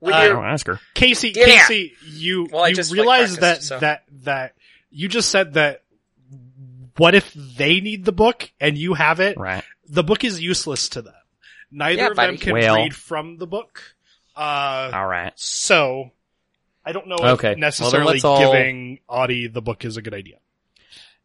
[0.00, 0.80] With Uh, your, I'll ask her.
[0.94, 1.44] Casey, Yeah.
[1.44, 3.78] Casey, you, Well, you just, like, realize that, so.
[3.78, 4.54] that, that,
[4.90, 5.82] you just said that
[6.96, 9.38] what if they need the book and you have it?
[9.38, 9.62] Right.
[9.88, 11.14] The book is useless to them.
[11.70, 13.94] Neither Yeah, of them can Well- read from the book.
[14.36, 15.32] Uh, All right.
[15.36, 16.10] so,
[16.84, 17.52] I don't know Okay.
[17.52, 20.38] If necessarily let's all- giving Audie the book is a good idea.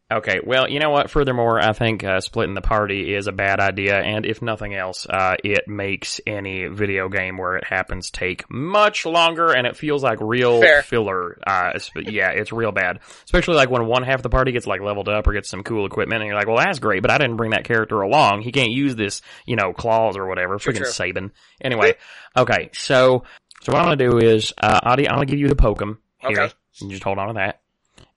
[0.08, 1.10] Okay, well, you know what?
[1.10, 5.04] Furthermore, I think uh, splitting the party is a bad idea, and if nothing else,
[5.04, 10.04] uh, it makes any video game where it happens take much longer, and it feels
[10.04, 10.82] like real Fair.
[10.82, 11.40] filler.
[11.44, 13.00] Uh, yeah, it's real bad.
[13.24, 15.64] Especially like when one half of the party gets like leveled up or gets some
[15.64, 18.42] cool equipment, and you're like, well, that's great, but I didn't bring that character along.
[18.42, 20.58] He can't use this, you know, claws or whatever.
[20.58, 20.86] Freaking.
[20.86, 21.32] Saban.
[21.60, 21.96] Anyway,
[22.36, 23.24] okay, so
[23.62, 26.42] so what I'm gonna do is, uh, Adi, I'm gonna give you the Pokem here.
[26.42, 26.54] Okay.
[26.80, 27.60] You just hold on to that.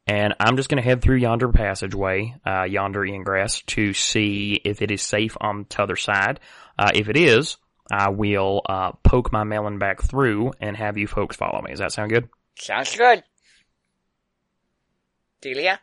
[0.09, 4.81] And I'm just going to head through yonder passageway, uh, yonder ingress to see if
[4.81, 6.39] it is safe on the other side.
[6.79, 7.57] Uh, if it is,
[7.91, 11.69] I will, uh, poke my melon back through and have you folks follow me.
[11.69, 12.27] Does that sound good?
[12.55, 13.23] sounds good.
[15.41, 15.79] Delia?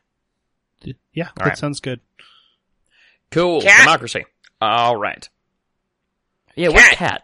[1.13, 1.59] Yeah, that right.
[1.59, 2.01] sounds good.
[3.31, 3.63] Cool.
[3.63, 3.85] Cat?
[3.85, 4.25] Democracy.
[4.61, 5.29] All right.
[6.57, 6.99] Yeah, where's Cat.
[6.99, 7.23] Cat?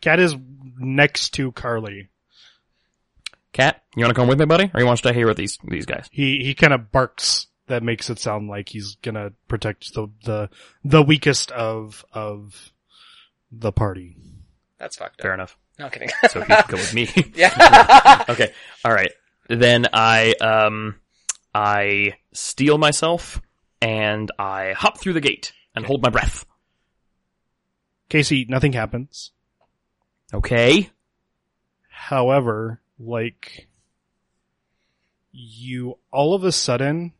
[0.00, 0.34] Cat is
[0.76, 2.08] next to Carly.
[3.56, 4.70] Cat, you want to come with me, buddy?
[4.74, 6.10] Or you want to stay here with these, these guys?
[6.12, 7.46] He, he kind of barks.
[7.68, 10.50] That makes it sound like he's gonna protect the, the,
[10.84, 12.70] the weakest of, of
[13.50, 14.18] the party.
[14.78, 15.22] That's fucked up.
[15.22, 15.56] Fair enough.
[15.78, 16.10] No kidding.
[16.28, 17.08] So he can go with me.
[17.34, 18.24] yeah.
[18.28, 18.52] okay.
[18.84, 19.10] All right.
[19.48, 20.96] Then I um
[21.54, 23.40] I steal myself
[23.80, 26.44] and I hop through the gate and hold my breath.
[28.10, 29.32] Casey, nothing happens.
[30.32, 30.90] Okay.
[31.88, 33.68] However, like,
[35.32, 37.12] you all of a sudden,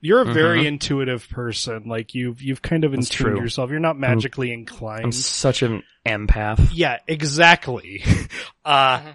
[0.00, 0.66] you're a very Mhm.
[0.66, 1.84] intuitive person.
[1.86, 3.40] Like you've, you've kind of That's intuned true.
[3.42, 3.70] yourself.
[3.70, 5.04] You're not magically inclined.
[5.06, 6.70] I'm such an empath.
[6.72, 8.02] Yeah, exactly.
[8.64, 9.14] Uh, Mhm.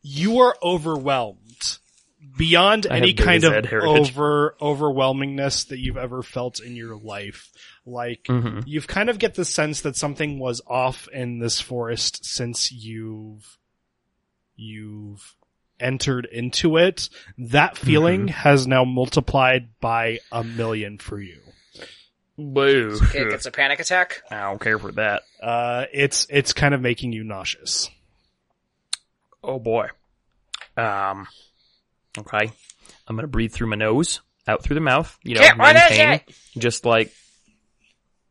[0.00, 1.78] you are overwhelmed
[2.38, 4.16] beyond I any kind of heritage.
[4.16, 7.50] over overwhelmingness that you've ever felt in your life.
[7.84, 8.62] Like Mhm.
[8.66, 13.58] you've kind of get the sense that something was off in this forest since you've
[14.60, 15.34] you've
[15.78, 17.08] entered into it.
[17.38, 21.38] That feeling has now multiplied by a million for you.
[22.36, 22.98] Boo.
[23.14, 24.22] It gets a panic attack.
[24.30, 25.22] I don't care for that.
[25.42, 27.90] Uh, it's it's kind of making you nauseous.
[29.42, 29.88] Oh boy.
[30.76, 31.26] Um.
[32.18, 32.50] Okay.
[33.06, 35.18] I'm gonna breathe through my nose, out through the mouth.
[35.22, 36.20] You know, Kit, what is maintain,
[36.56, 37.12] just like,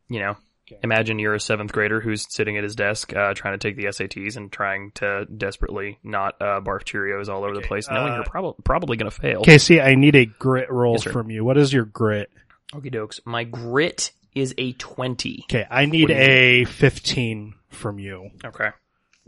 [0.08, 0.38] you know, Okay.
[0.82, 3.84] Imagine you're a seventh grader who's sitting at his desk, uh, trying to take the
[3.84, 8.16] SATs and trying to desperately not uh, barf Cheerios all over the place, knowing uh,
[8.16, 9.42] you're probably probably gonna fail.
[9.42, 11.44] Casey, I need a grit roll Yes, from you.
[11.44, 12.30] What is your grit?
[12.72, 13.20] Okie dokes.
[13.24, 15.44] My grit is a twenty.
[15.50, 18.30] Okay, I need a 15 from you.
[18.44, 18.70] Okay.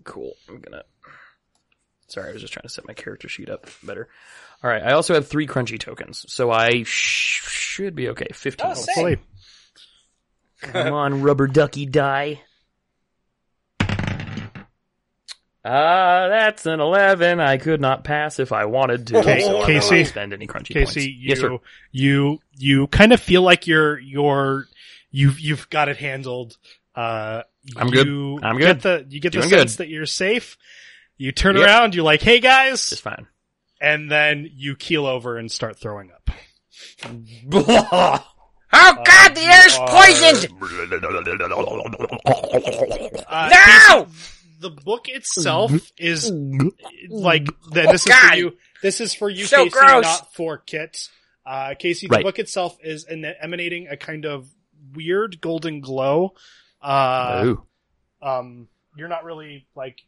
[0.04, 0.32] Cool.
[0.48, 0.82] I'm gonna.
[2.08, 4.08] Sorry, I was just trying to set my character sheet up better.
[4.62, 4.82] All right.
[4.82, 8.28] I also have three crunchy tokens, so I sh- should be okay.
[8.32, 8.70] Fifteen.
[8.70, 8.94] Oh, sick.
[8.94, 9.18] Hopefully.
[10.62, 12.40] Come on, rubber ducky die.
[15.64, 17.38] Uh, that's an 11.
[17.38, 19.18] I could not pass if I wanted to.
[19.20, 20.04] Okay, so I'm not Casey.
[20.04, 20.96] spend any crunchy Casey, points.
[21.06, 21.58] you, yes, sir.
[21.92, 24.66] you, you kind of feel like you're, you're,
[25.12, 26.56] you've, you've got it handled.
[26.96, 27.42] Uh,
[27.76, 28.08] I'm good.
[28.08, 29.08] you I'm Get good.
[29.10, 29.84] the, you get the sense good.
[29.84, 30.58] that you're safe.
[31.16, 31.64] You turn Yep.
[31.64, 33.28] around, you're like, hey guys, Just fine.
[33.80, 36.28] and then you keel over and start throwing up.
[38.72, 40.48] Oh god, the air's you are- poisoned!
[43.26, 43.50] Uh,
[43.88, 44.06] No!
[44.60, 46.30] The book itself is
[47.10, 48.56] like th- this is for you.
[48.80, 50.02] This is for you, So Casey, gross.
[50.04, 51.08] not for Kit.
[51.44, 52.24] Uh, Casey, the Right.
[52.24, 54.48] book itself is en- emanating a kind of
[54.94, 56.34] weird golden glow.
[56.80, 57.66] Uh, Ooh.
[58.22, 60.00] um, you're not really like.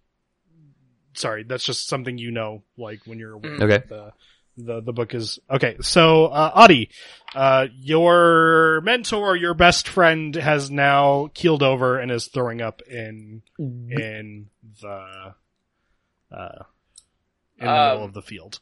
[1.14, 2.62] Sorry, that's just something you know.
[2.76, 3.66] Like when you're aware Okay.
[3.66, 4.12] that the
[4.56, 5.76] the the book is okay.
[5.80, 6.90] So, uh, Adi,
[7.34, 13.42] uh, your mentor, your best friend, has now keeled over and is throwing up in
[13.58, 14.46] in
[14.80, 15.34] the
[16.32, 16.64] uh
[17.58, 18.60] in the Um, middle of the field.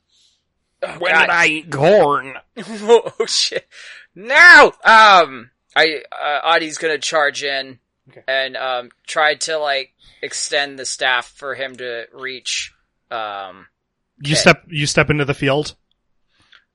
[0.83, 1.21] Oh, When God.
[1.23, 2.35] did I eat corn?
[2.59, 3.67] oh shit.
[4.15, 7.79] Now, Um, I, uh, Adi's gonna charge in
[8.11, 8.23] Okay.
[8.27, 12.73] and, um, try to, like, extend the staff for him to reach,
[13.13, 13.69] um,
[14.21, 14.41] You okay.
[14.41, 15.77] step you step into the field.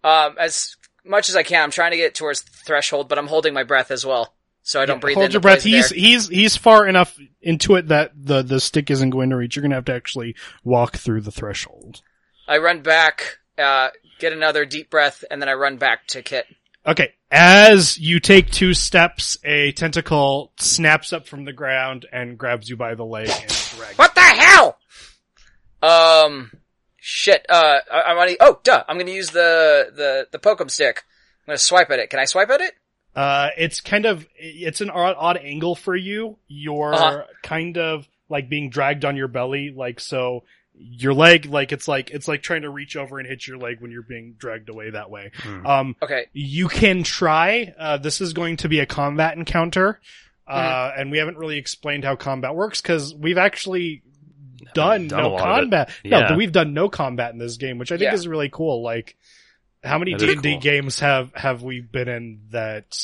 [0.03, 1.63] Um, as much as I can.
[1.63, 4.33] I'm trying to get towards the threshold, but I'm holding my breath as well.
[4.61, 5.63] So I don't Yeah, breathe Hold in your breath.
[5.63, 5.97] He's air.
[5.97, 9.55] he's he's far enough into it that the the stick isn't going to reach.
[9.55, 12.01] You're going to have to actually walk through the threshold.
[12.49, 16.47] I run back, uh, get another deep breath, and then I run back to Kit.
[16.85, 17.13] Okay.
[17.29, 22.77] As you take two steps, a tentacle snaps up from the ground and grabs you
[22.77, 23.97] by the leg and drags.
[23.97, 24.77] What the hell?
[25.81, 26.51] Um,
[27.07, 27.45] shit.
[27.49, 28.33] Uh, I, I'm gonna.
[28.41, 28.83] Oh, duh.
[28.87, 31.03] I'm gonna use the the the Pokem stick.
[31.45, 32.09] I'm gonna swipe at it.
[32.09, 32.73] Can I swipe at it?
[33.15, 36.37] Uh, it's kind of it's an odd, odd angle for you.
[36.47, 37.23] You're Uh-huh.
[37.41, 40.43] kind of like being dragged on your belly, like so.
[40.79, 43.77] Your leg, like it's like it's like trying to reach over and hit your leg
[43.81, 45.31] when you're being dragged away that way.
[45.37, 45.65] Hmm.
[45.65, 46.27] Um, Okay.
[46.33, 47.73] you can try.
[47.79, 49.99] Uh, this is going to be a combat encounter,
[50.47, 54.03] uh, and we haven't really explained how combat works because we've actually
[54.73, 55.61] done, done a no lot of it.
[55.61, 55.89] combat.
[56.03, 56.29] Yeah.
[56.29, 58.13] No, we've done no combat in this game, which I think Yeah.
[58.13, 58.81] is really cool.
[58.83, 59.17] Like,
[59.83, 62.97] how many D and D games have have we been in that?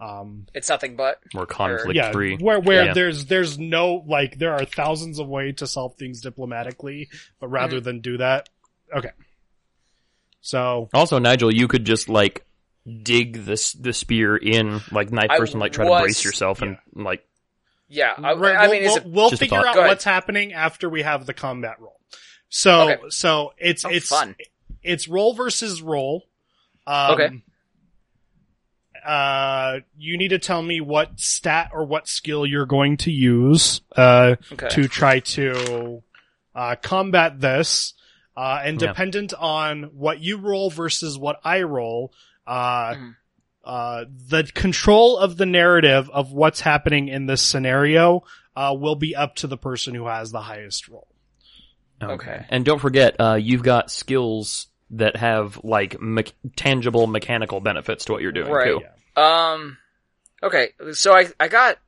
[0.00, 1.20] Um, It's nothing but.
[1.32, 2.36] More conflict yeah, free.
[2.36, 2.92] where where Yeah.
[2.92, 7.76] there's there's no like there are thousands of ways to solve things diplomatically, but rather
[7.76, 7.84] Mm-hmm.
[7.84, 8.48] than do that,
[8.94, 9.10] okay.
[10.40, 12.44] So Also, Nigel, you could just like
[13.02, 16.62] dig this the spear in, like knife I person, like try was- to brace yourself
[16.62, 17.24] and like.
[17.94, 18.14] Yeah.
[18.16, 19.06] I, Right, I we'll, mean, we'll, it?
[19.06, 22.00] we'll figure out what's happening after we have the combat roll.
[22.48, 23.00] So, Okay.
[23.10, 24.34] so it's Sounds it's fun.
[24.82, 26.24] it's roll versus roll.
[26.86, 27.42] Um, Okay.
[29.04, 33.80] Uh, you need to tell me what stat or what skill you're going to use
[33.96, 34.68] uh, Okay.
[34.68, 36.02] to try to
[36.54, 37.94] uh, combat this.
[38.36, 38.88] Uh, and Yeah.
[38.88, 42.12] dependent on what you roll versus what I roll,
[42.46, 43.16] uh, Mhm.
[43.64, 48.24] Uh, the control of the narrative of what's happening in this scenario
[48.56, 51.06] uh, will be up to the person who has the highest roll.
[52.02, 52.44] Okay.
[52.48, 56.24] And don't forget, uh, you've got skills that have like me-
[56.56, 58.66] tangible mechanical benefits to what you're doing Right.
[58.66, 58.80] too.
[59.16, 59.52] Yeah.
[59.52, 59.78] Um.
[60.42, 60.70] Okay.
[60.92, 61.78] So I I got,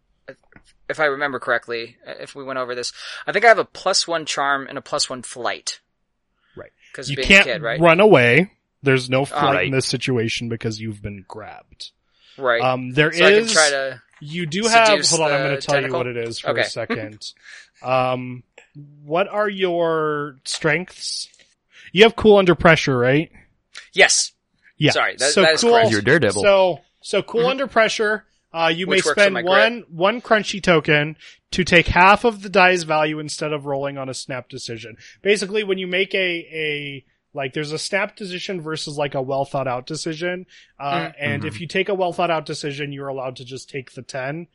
[0.89, 2.93] if I remember correctly, if we went over this,
[3.27, 5.81] I think I have a plus one charm and a plus one flight.
[6.57, 6.71] Right.
[6.93, 7.81] Because You being can't a kid, right?
[7.81, 8.53] run away.
[8.85, 9.67] There's no flight Right.
[9.67, 11.91] in this situation because you've been grabbed.
[12.39, 12.61] Right.
[12.61, 13.19] Um, there is.
[13.19, 14.03] so I can try to.
[14.21, 14.89] You do have.
[15.09, 16.01] Hold on, I'm going to tell tentacle?
[16.01, 16.63] you what it is for Okay.
[16.63, 17.33] a second.
[17.83, 18.43] um,
[19.05, 21.29] what are your strengths?
[21.93, 23.31] You have cool under pressure, right?
[23.93, 24.33] Yes.
[24.79, 24.93] Yeah.
[24.93, 25.73] Sorry, that- so that is cool.
[25.73, 25.91] correct.
[25.91, 26.43] You're Daredevil.
[26.43, 27.51] So so cool Mhm.
[27.51, 28.25] under pressure.
[28.53, 31.17] Uh, you Which may spend my one one crunchy token
[31.51, 34.97] to take half of the die's value instead of rolling on a snap decision.
[35.23, 36.19] Basically, when you make a
[36.53, 40.47] a like there's a snap decision versus like a well thought out decision,
[40.79, 41.15] uh, Mm.
[41.19, 41.47] and Mhm.
[41.49, 44.47] if you take a well thought out decision, you're allowed to just take the ten,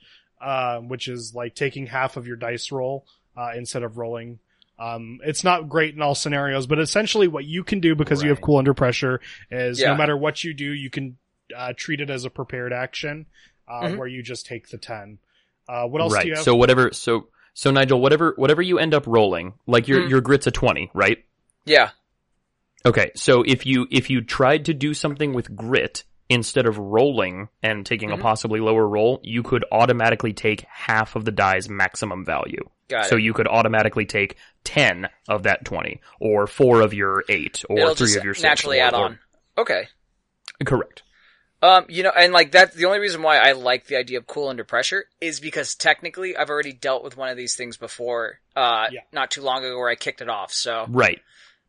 [0.41, 3.05] uh, which is like taking half of your dice roll
[3.37, 4.39] uh, instead of rolling.
[4.79, 8.29] Um, it's not great in all scenarios, but essentially what you can do because you
[8.29, 9.19] have cool under pressure
[9.51, 9.89] is Yeah.
[9.91, 11.17] no matter what you do, you can
[11.55, 13.25] uh, treat it as a prepared action,
[13.67, 13.97] uh, Mhm.
[13.97, 15.17] where you just take the 10.
[15.67, 16.21] Uh, what else right.
[16.23, 16.43] do you have?
[16.43, 16.91] So whatever.
[16.93, 20.09] So so Nigel, whatever whatever you end up rolling, like your Mm.
[20.11, 21.25] your grit's a twenty, right?
[21.65, 21.89] Yeah.
[22.85, 23.11] Okay.
[23.15, 27.85] So if you if you tried to do something with grit instead of rolling and
[27.85, 28.19] taking Mhm.
[28.19, 32.61] a possibly lower roll, you could automatically take half of the die's maximum value.
[32.87, 33.23] Got So it.
[33.23, 37.95] you could automatically take ten of that twenty, or four of your eight, or It'll
[37.95, 38.43] three just of your six.
[38.43, 39.19] naturally or- add or- on.
[39.57, 39.87] Okay.
[40.65, 41.03] Correct.
[41.61, 44.25] Um, you know, and like that's the only reason why I like the idea of
[44.27, 48.39] cool under pressure is because technically I've already dealt with one of these things before,
[48.55, 49.01] uh, Yeah.
[49.11, 50.53] not too long ago where I kicked it off.
[50.53, 51.21] So Right.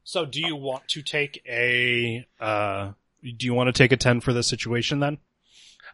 [0.04, 4.20] So do you want to take a, uh, do you want to take a 10
[4.20, 5.18] for this situation then?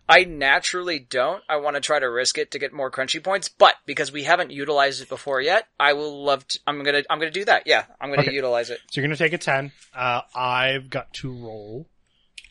[0.09, 1.43] I naturally don't.
[1.49, 4.23] I want to try to risk it to get more crunchy points, but because we
[4.23, 7.65] haven't utilized it before yet, I will love to, I'm gonna, I'm gonna do that.
[7.67, 8.33] Yeah, I'm gonna Okay.
[8.33, 8.79] utilize it.
[8.91, 9.73] So you're to take a 10.
[9.93, 11.89] Uh, I've got to roll,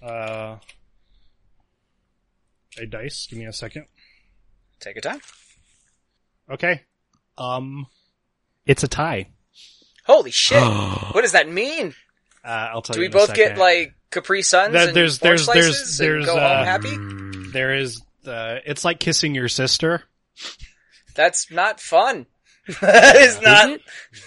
[0.04, 0.58] uh,
[2.78, 3.26] a dice.
[3.30, 3.86] Give me a second.
[4.82, 5.22] Take your time.
[6.52, 6.82] Okay.
[7.38, 7.88] Um,
[8.66, 9.28] it's a tie.
[10.06, 10.62] Holy shit.
[11.12, 11.94] what does that mean?
[12.44, 13.48] Uh, I'll tell Do you we in a both second.
[13.50, 16.58] get like Capri Suns There- and there's- orange there's- there's- slices there's, and go uh,
[16.58, 17.50] home happy?
[17.52, 20.04] There is the, it's like kissing your sister.
[21.16, 22.26] That's not fun.
[22.82, 23.70] that is not.
[23.70, 23.80] Is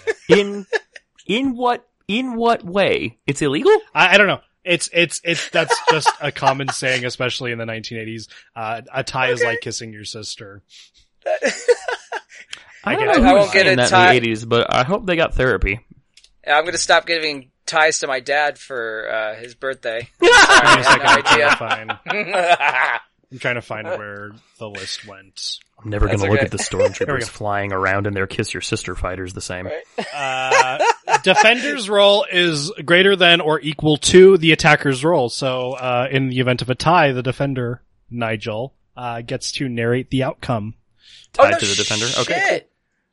[0.07, 0.37] it?
[0.39, 0.65] in
[1.27, 3.17] in what in what way?
[3.27, 3.77] It's illegal?
[3.93, 4.39] I, I don't know.
[4.63, 8.27] It's it's it's that's just a common saying, especially in the 1980s.
[8.55, 10.63] Uh, a tie is like kissing your sister.
[12.83, 14.29] I get don't know I who won't was get saying a that tie- in the
[14.31, 15.79] 80s, but I hope they got therapy.
[16.47, 20.09] I'm gonna stop giving ties to my dad for uh, his birthday.
[20.19, 21.01] Give me a I second.
[21.05, 21.99] I'm have trying to no find.
[22.07, 22.99] idea.
[23.31, 25.59] I'm trying to find where the list went.
[25.83, 26.89] I'm never going to look at the Here we go.
[26.89, 29.67] stormtroopers flying around in their kiss your sister fighters the same.
[29.67, 29.83] Right.
[30.13, 30.79] Uh,
[31.23, 35.29] defender's role is greater than or equal to the attacker's role.
[35.29, 40.09] So, uh, in the event of a tie, the defender, Nigel, uh, gets to narrate
[40.09, 40.73] the outcome.
[41.37, 42.07] oh, Tied no to the defender.
[42.07, 42.19] Shit.
[42.29, 42.65] Okay.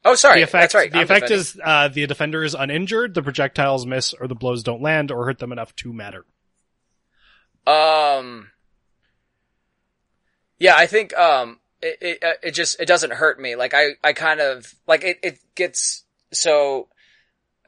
[0.06, 0.40] Oh, sorry.
[0.40, 0.90] the effect, That's right.
[0.90, 1.38] the I'm effect defending.
[1.40, 5.24] is, uh, the defender is uninjured, the projectiles miss, or the blows don't land or
[5.26, 6.24] hurt them enough to matter.
[7.66, 8.50] Um.
[10.58, 13.56] Yeah, I think um it it, uh, it just it doesn't hurt me.
[13.56, 16.88] Like I I kind of like it it gets so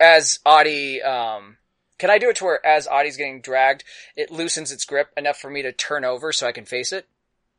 [0.01, 1.57] as Audie um
[1.99, 3.83] can I do it to where as Audie's getting dragged,
[4.17, 7.07] it loosens its grip enough for me to turn over so I can face it.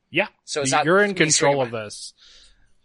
[0.10, 0.28] Yeah.
[0.46, 2.14] So it's not You're in control of this.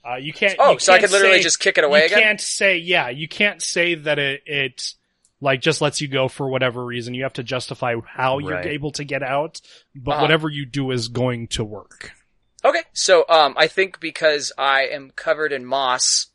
[0.07, 0.57] Uh, you can't.
[0.59, 2.11] Oh, you so I can't could literally say- just kick it away again?
[2.11, 2.29] you again.
[2.29, 4.95] can't say, yeah, you can't say that it, it,
[5.41, 7.15] like, just lets you go for whatever reason.
[7.15, 9.61] You have to justify how you're able to get out,
[9.95, 10.23] but Uh-huh.
[10.23, 12.13] whatever you do is going to work.
[12.65, 16.27] Okay, so um, I think because I am covered in moss,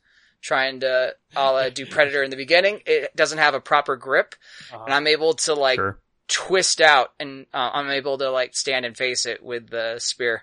[0.42, 4.34] trying to a la do Predator in the beginning, it doesn't have a proper grip,
[4.72, 4.84] Uh-huh.
[4.84, 5.98] and I'm able to like Sure.
[6.28, 10.42] twist out, and uh, I'm able to like stand and face it with the spear.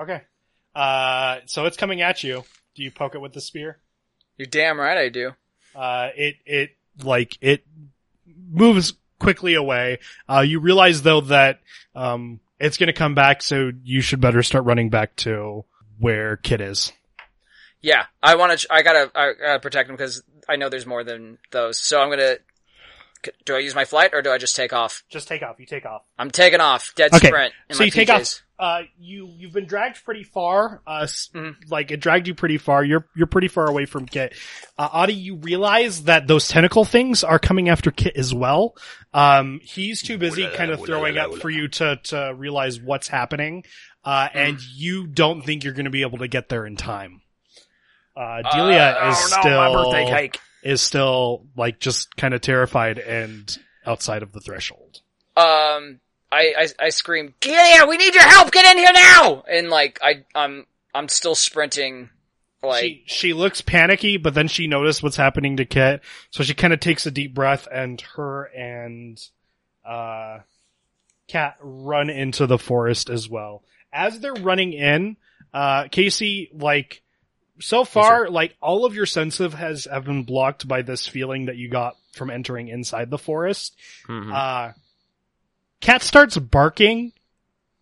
[0.00, 0.22] Okay.
[0.74, 2.44] Uh, so it's coming at you.
[2.74, 3.78] Do you poke it with the spear?
[4.36, 5.32] You're damn right I do.
[5.74, 6.70] Uh, it, it,
[7.02, 7.64] like, it
[8.50, 9.98] moves quickly away.
[10.28, 11.60] Uh, you realize though that,
[11.94, 15.64] um, it's gonna come back, so you should better start running back to
[15.98, 16.92] where Kit is.
[17.80, 18.66] Yeah, I want to.
[18.70, 19.10] I gotta.
[19.14, 21.78] I gotta protect him because I know there's more than those.
[21.78, 22.36] So I'm gonna.
[23.46, 25.04] Do I use my flight or do I just take off?
[25.08, 25.58] Just take off.
[25.58, 26.02] You take off.
[26.18, 26.92] I'm taking off.
[26.96, 27.54] Dead Okay, sprint.
[27.70, 28.42] In so you take off.
[28.60, 30.82] Uh, you you've been dragged pretty far.
[30.86, 31.56] Uh, s- Mhm.
[31.70, 32.84] like it dragged you pretty far.
[32.84, 34.34] You're you're pretty far away from Kit.
[34.76, 38.76] Uh, Audie, you realize that those tentacle things are coming after Kit as well.
[39.14, 43.64] Um, he's too busy kind of throwing up for you to to realize what's happening.
[44.04, 44.38] Uh, Hmm.
[44.38, 47.22] and you don't think you're going to be able to get there in time.
[48.16, 50.38] Uh, Delia Uh, is oh no, still my birthday cake.
[50.62, 55.00] is still like just kind of terrified and outside of the threshold.
[55.36, 56.00] um,
[56.32, 57.86] I, I, I scream, get here!
[57.88, 58.52] We need your help!
[58.52, 59.42] Get in here now!
[59.50, 62.10] And like, I, I'm, I'm still sprinting,
[62.62, 66.54] like, she she looks panicky, but then she noticed what's happening to Kit, so she
[66.54, 69.18] kind of takes a deep breath, and her and
[69.84, 70.40] uh,
[71.26, 73.62] Cat run into the forest as well.
[73.92, 75.16] As they're running in,
[75.54, 77.02] uh, Casey, like
[77.60, 81.56] so far, like all of your sensitive has have been blocked by this feeling that
[81.56, 83.74] you got from entering inside the forest.
[84.06, 84.32] Mhm.
[84.32, 84.72] Uh,
[85.80, 87.12] cat starts barking,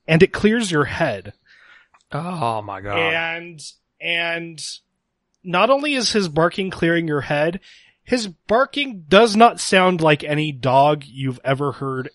[0.06, 1.32] and it clears your head.
[2.12, 2.98] Oh my god.
[2.98, 3.60] and
[4.00, 4.64] and
[5.44, 7.60] not only is his barking clearing your head,
[8.02, 12.10] his barking does not sound like any dog you've ever heard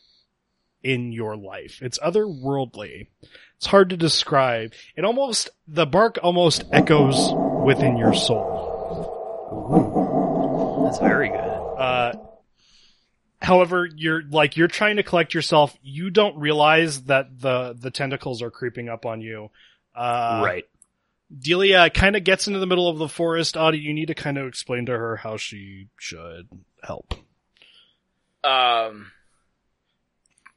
[0.81, 1.79] in your life.
[1.81, 3.07] It's otherworldly.
[3.57, 4.73] It's hard to describe.
[4.95, 7.31] It almost the bark almost echoes
[7.65, 8.71] within your soul.
[10.85, 11.37] That's very good.
[11.37, 12.13] Uh
[13.43, 15.77] However, you're like you're trying to collect yourself.
[15.83, 19.49] You don't realize that the the tentacles are creeping up on you.
[19.93, 20.63] Uh, right.
[21.37, 23.57] Delia kind of gets into the middle of the forest.
[23.57, 26.47] Audie, you need to kind of explain to her how she should
[26.81, 27.15] help.
[28.43, 29.11] Um,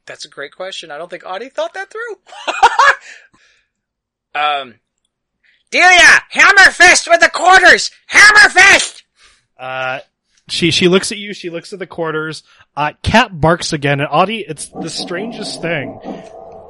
[0.05, 0.89] that's a great question.
[0.89, 2.15] I don't think Audie thought that through.
[4.41, 4.75] um,
[5.71, 7.91] Delia, hammer fist with the quarters.
[8.05, 9.03] Hammer fist.
[9.57, 9.99] Uh,
[10.49, 11.33] she she looks at you.
[11.33, 12.43] She looks at the quarters.
[12.77, 15.99] Uh, Cat barks again, and Audie, it's the strangest thing.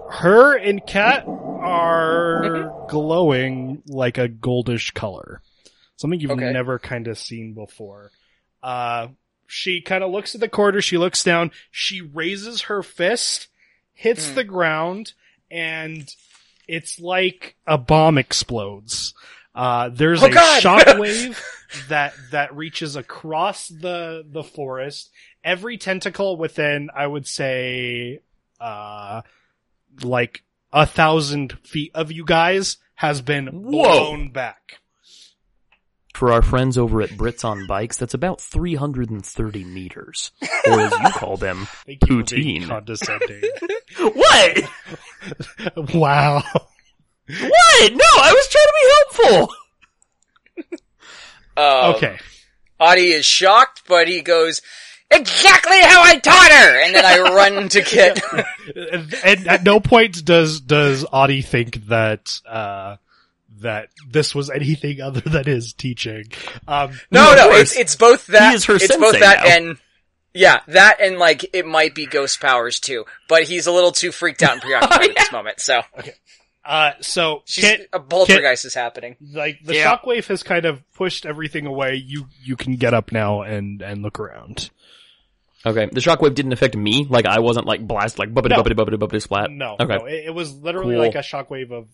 [0.09, 5.41] Her and Cat are glowing like a goldish color,
[5.97, 6.53] something you've Okay.
[6.53, 8.11] never kind of seen before.
[8.63, 9.09] Uh,
[9.47, 10.81] she kind of looks at the quarter.
[10.81, 11.51] She looks down.
[11.71, 13.47] She raises her fist,
[13.93, 14.35] hits Mm.
[14.35, 15.13] the ground,
[15.51, 16.09] and
[16.69, 19.13] it's like a bomb explodes.
[19.53, 20.61] Uh, there's Oh, a God!
[20.63, 21.37] shockwave
[21.89, 25.09] that that reaches across the the forest.
[25.43, 28.19] Every tentacle within, I would say,
[28.59, 29.21] uh,
[30.03, 33.81] like a thousand feet of you guys has been Whoa.
[33.83, 34.79] blown back.
[36.13, 40.31] For our friends over at Brits on Bikes, that's about 330 meters.
[40.65, 42.67] Or as you call them, Thank you for Poutine.
[42.67, 43.41] condescending.
[43.99, 44.63] What?
[45.95, 46.43] wow.
[46.43, 47.93] What?
[47.93, 49.55] No, I was trying to be helpful.
[51.57, 52.17] Um, Okay.
[52.79, 54.61] Audie is shocked, but he goes,
[55.11, 56.81] exactly how I taught her!
[56.85, 58.21] And then I run to get,
[58.75, 62.97] and, and at no point does does Audie think that uh
[63.59, 66.25] that this was anything other than his teaching.
[66.67, 67.71] Um, no, no, course.
[67.71, 69.49] it's, it's both that, He is her it's both that now.
[69.55, 69.77] and,
[70.35, 74.11] yeah, that and like, it might be ghost powers too, but he's a little too
[74.11, 75.81] freaked out and preoccupied at this moment, so.
[75.97, 76.13] okay.
[76.65, 79.15] uh, so She's, Kit, a poltergeist is happening.
[79.33, 79.97] like the Yeah.
[79.97, 81.95] shockwave has kind of pushed everything away.
[81.95, 84.69] You you can get up now and and look around.
[85.65, 87.05] Okay, the shockwave didn't affect me.
[87.09, 88.63] Like I wasn't like blast like bubbity No.
[88.63, 89.49] bubbity bubbity bubbity splat.
[89.51, 89.97] No, Okay.
[89.97, 91.05] no, it, it was literally Cool.
[91.05, 91.87] like a shockwave of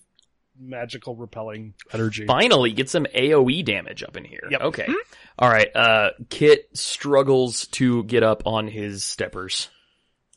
[0.60, 2.26] magical repelling energy.
[2.26, 4.48] Finally, get some AOE damage up in here.
[4.52, 4.62] Yep.
[4.62, 4.88] Okay.
[5.40, 5.74] All right.
[5.76, 9.70] Uh, Kit struggles to get up on his steppers.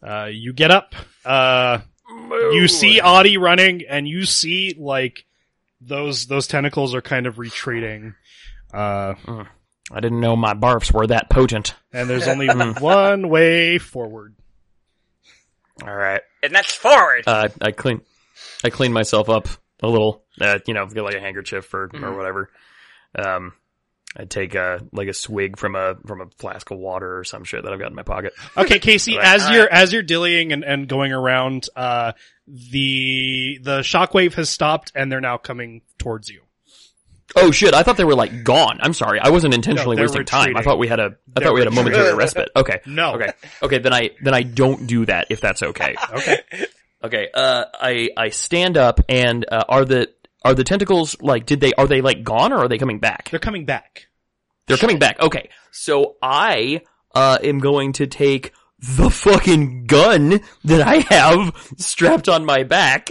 [0.03, 0.95] Uh, you get up.
[1.25, 1.81] Uh,
[2.31, 5.25] you see Audie running, and you see like
[5.81, 8.15] those those tentacles are kind of retreating.
[8.73, 9.15] Uh,
[9.93, 11.75] I didn't know my barfs were that potent.
[11.93, 12.49] and there's only
[12.81, 14.35] one way forward.
[15.83, 16.23] All right.
[16.43, 17.25] And that's forward!
[17.27, 18.01] Uh, I clean,
[18.65, 19.49] I clean myself up
[19.83, 20.25] a little.
[20.41, 22.05] Uh, you know, get like a handkerchief or Mm-hmm.
[22.05, 22.51] or whatever.
[23.19, 23.53] Um,
[24.17, 27.45] I take a like a swig from a from a flask of water or some
[27.45, 28.33] shit that I've got in my pocket.
[28.57, 29.73] Okay, Casey, Right, as you're right.
[29.73, 32.13] as you're dillying and, and going around, uh,
[32.47, 36.41] the the shockwave has stopped, and they're now coming towards you.
[37.35, 37.75] Oh shit!
[37.75, 38.79] I thought they were like gone.
[38.81, 39.19] I'm sorry.
[39.19, 40.57] I wasn't intentionally No, wasting time.
[40.57, 41.05] I thought we had a.
[41.05, 41.09] I
[41.41, 42.51] They're thought we had a momentary respite.
[42.55, 42.81] Okay.
[42.87, 43.15] No.
[43.15, 43.33] Okay.
[43.63, 43.79] Okay.
[43.79, 45.97] Then I then I don't do that if that's okay.
[46.13, 46.39] Okay.
[47.03, 47.29] Okay.
[47.35, 50.09] Uh, I I stand up and uh, are the
[50.45, 53.29] are the tentacles like did they are they like gone or are they coming back?
[53.31, 54.07] They're coming back.
[54.67, 55.21] They're coming back.
[55.21, 55.51] Okay.
[55.73, 56.83] So I
[57.15, 63.11] uh am going to take the fucking gun that I have strapped on my back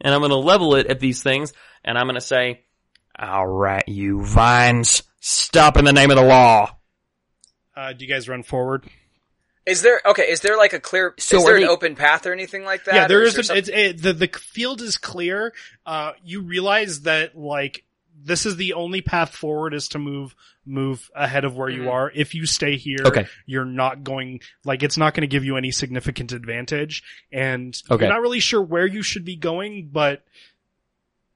[0.00, 1.52] and I'm going to level it at these things
[1.84, 2.64] and I'm going to say,
[3.18, 6.76] "All right, you vines, stop in the name of the law."
[7.76, 8.84] Uh, do you guys run forward?
[9.64, 12.26] Is there, okay, is there like a clear, So is there are an open path
[12.26, 12.94] or anything like that?
[12.94, 13.34] yeah, there Or is.
[13.34, 15.54] there An, some- it's it, the the field is clear.
[15.86, 17.84] Uh, you realize that like
[18.24, 20.34] this is the only path forward is to move
[20.66, 21.92] move ahead of where you Mhm.
[21.92, 22.12] are.
[22.14, 23.26] If you stay here, Okay.
[23.46, 27.02] you're not going like it's not going to give you any significant advantage,
[27.32, 28.04] and Okay.
[28.04, 30.24] you're not really sure where you should be going, but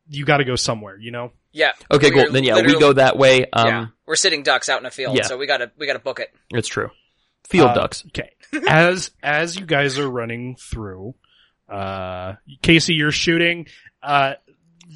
[0.08, 0.98] you got to go somewhere.
[0.98, 1.32] You know.
[1.56, 1.72] Yeah.
[1.90, 2.30] Okay, cool.
[2.30, 3.46] Then yeah, we go that way.
[3.52, 3.86] Um yeah.
[4.06, 5.24] We're sitting ducks out in a field, yeah.
[5.24, 6.32] so we gotta, we gotta book it.
[6.52, 6.90] it's true.
[7.48, 8.04] Field Uh, ducks.
[8.08, 8.30] Okay.
[8.68, 11.14] as as you guys are running through,
[11.68, 13.66] uh, Casey, you're shooting.
[14.02, 14.34] Uh,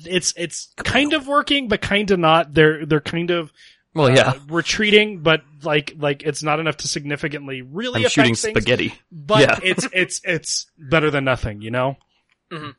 [0.05, 2.55] it's it's kind of working, but kind of not.
[2.55, 3.53] They're they're kind of
[3.95, 4.41] Well, yeah, uh, yeah.
[4.49, 8.57] retreating, but like like it's not enough to significantly really I'm affect shooting things.
[8.57, 8.95] spaghetti.
[9.11, 9.59] But Yeah.
[9.65, 11.97] it's it's it's better than nothing, you know.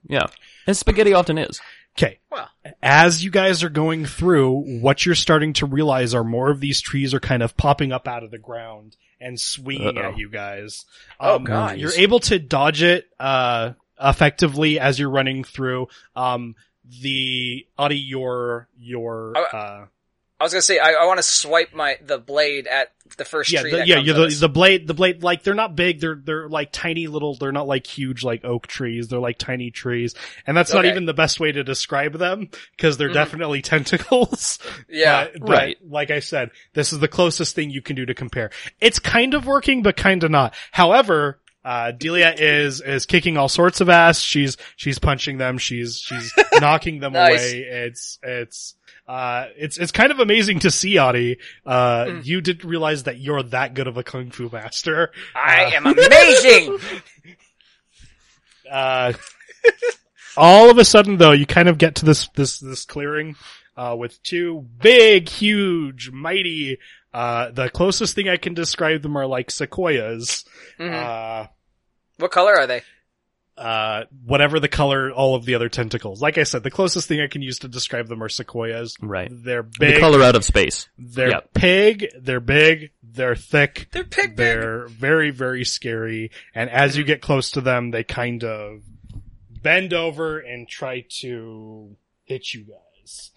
[0.07, 0.27] Yeah.
[0.67, 1.61] And spaghetti often is.
[2.01, 2.19] Okay.
[2.31, 2.47] Well.
[2.81, 6.81] As you guys are going through, what you're starting to realize are more of these
[6.81, 10.09] trees are kind of popping up out of the ground and swinging Uh-oh.
[10.11, 10.85] at you guys.
[11.19, 11.77] Oh, Um, God.
[11.77, 15.87] You're able to dodge it uh, effectively as you're running through.
[16.15, 16.55] Um,
[17.01, 19.85] the Audie, your your Oh, uh,
[20.41, 23.51] I was gonna say I, I want to swipe my the blade at the first
[23.51, 23.71] yeah, tree.
[23.71, 25.99] the, that yeah, yeah, the, the blade, the blade, like they're not big.
[25.99, 27.35] They're they're like tiny little.
[27.35, 29.07] They're not like huge like oak trees.
[29.09, 30.15] They're like tiny trees,
[30.47, 33.13] and that's not even the best way to describe them because they're Mhm.
[33.13, 34.59] definitely tentacles.
[34.89, 35.25] yeah.
[35.33, 35.77] But, but Right.
[35.87, 38.49] Like I said, this is the closest thing you can do to compare.
[38.79, 40.53] It's kind of working, but kind of not.
[40.71, 44.19] However, uh, Delia is, is kicking all sorts of ass.
[44.19, 45.59] She's, she's punching them.
[45.59, 47.51] She's, she's knocking them Nice.
[47.51, 47.59] away.
[47.59, 48.75] It's, it's,
[49.11, 51.37] uh, it's, it's kind of amazing to see, Audie.
[51.65, 52.25] Uh, Mm.
[52.25, 55.11] you didn't realize that you're that good of a kung fu master.
[55.35, 56.79] I Uh, am amazing.
[58.71, 59.11] Uh,
[60.37, 63.35] all of a sudden though, you kind of get to this, this, this clearing,
[63.75, 66.77] uh, with two big, huge, mighty,
[67.13, 70.45] uh, the closest thing I can describe them are like sequoias.
[70.79, 70.93] Mhm.
[70.93, 71.47] Uh,
[72.17, 72.81] what color are they?
[73.61, 76.19] Uh, whatever the color, all of the other tentacles.
[76.21, 78.97] Like I said, the closest thing I can use to describe them are sequoias.
[79.01, 79.29] Right.
[79.31, 79.95] They're big.
[79.95, 80.89] The color out of space.
[80.97, 81.53] They're Yep.
[81.53, 82.07] pig.
[82.19, 82.91] They're big.
[83.03, 83.87] They're thick.
[83.91, 84.35] They're pig.
[84.35, 84.37] big.
[84.37, 86.31] They're very, very scary.
[86.55, 88.81] And as you get close to them, they kind of
[89.61, 93.31] bend over and try to hit you guys.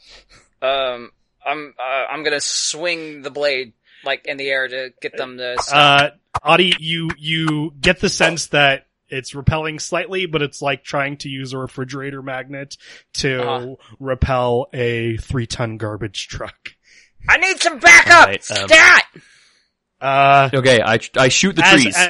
[0.63, 1.11] Um,
[1.45, 5.57] I'm uh, I'm gonna swing the blade like in the air to get them to.
[5.61, 6.13] Stop.
[6.15, 11.17] Uh, Audie, you, you get the sense that it's repelling slightly, but it's like trying
[11.19, 12.77] to use a refrigerator magnet
[13.15, 13.75] to Uh-huh.
[14.01, 16.75] repel a three ton garbage truck.
[17.29, 18.23] I need some backup.
[18.29, 19.05] Alright, um, Stat.
[20.01, 21.97] Uh, Okay, I, I shoot the as- trees.
[21.97, 22.09] uh,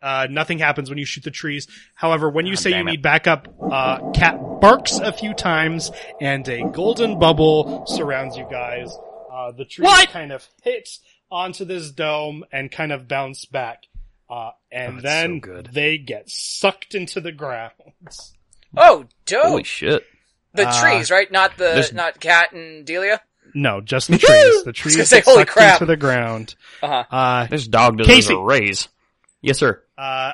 [0.00, 1.66] uh, nothing happens when you shoot the trees.
[1.94, 2.84] However, when you God say you it.
[2.84, 8.96] need backup, uh, Cat barks a few times and a golden bubble surrounds you guys.
[9.30, 10.08] Uh, the trees What?
[10.10, 10.88] kind of hit
[11.30, 13.87] onto this dome and kind of bounce back.
[14.30, 15.70] Uh, and Oh, then so good.
[15.72, 17.72] they get sucked into the ground.
[18.76, 19.44] Oh, dope.
[19.44, 20.04] Holy shit.
[20.54, 21.30] the uh, trees, right?
[21.30, 23.20] Not the There's- not Cat and Delia.
[23.54, 24.64] No, just the trees.
[24.64, 25.74] The trees say, get holy sucked crap.
[25.80, 26.54] into the ground.
[26.82, 27.16] Uh huh.
[27.16, 28.34] Uh, This dog deserves Casey.
[28.34, 28.88] a raise.
[29.40, 29.82] Yes, sir.
[29.96, 30.32] uh,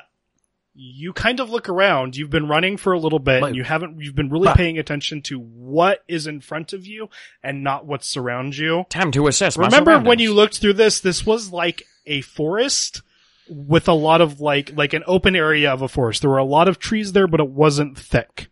[0.77, 2.17] you kind of look around.
[2.17, 4.01] You've been running for a little bit, My- and you haven't.
[4.01, 4.55] You've been really Bah.
[4.55, 7.09] paying attention to what is in front of you
[7.41, 8.85] and not what surrounds you.
[8.89, 10.99] Time to assess my Remember when you looked through this?
[10.99, 13.01] This was like a forest
[13.49, 16.21] with a lot of like like an open area of a forest.
[16.21, 18.49] There were a lot of trees there, but it wasn't thick.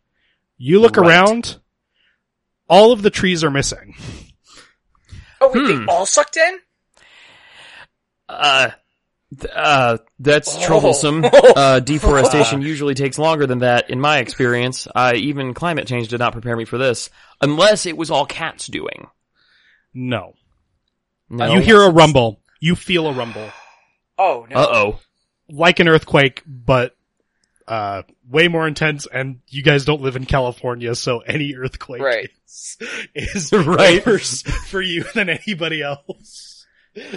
[0.58, 1.08] You look Right.
[1.10, 1.60] around.
[2.70, 3.96] All of the trees are missing.
[5.42, 5.86] Oh, wait, Hmm.
[5.86, 6.60] they all sucked in.
[8.30, 8.70] Uh,
[9.54, 10.66] uh, that's Oh.
[10.66, 11.26] troublesome.
[11.56, 14.88] Uh, deforestation usually takes longer than that, in my experience.
[14.96, 17.10] Uh, even climate change did not prepare me for this.
[17.42, 19.08] Unless it was all cats doing.
[19.94, 20.34] No.
[21.30, 21.54] No.
[21.54, 22.42] You hear a rumble.
[22.60, 23.50] You feel a rumble.
[24.18, 24.56] Oh no.
[24.56, 25.00] Uh oh.
[25.50, 26.96] like an earthquake, but
[27.68, 29.08] uh, way more intense.
[29.12, 32.30] And you guys don't live in California, so any earthquake Right.
[32.46, 32.78] is,
[33.16, 34.06] is Right.
[34.06, 36.66] worse for you than anybody else.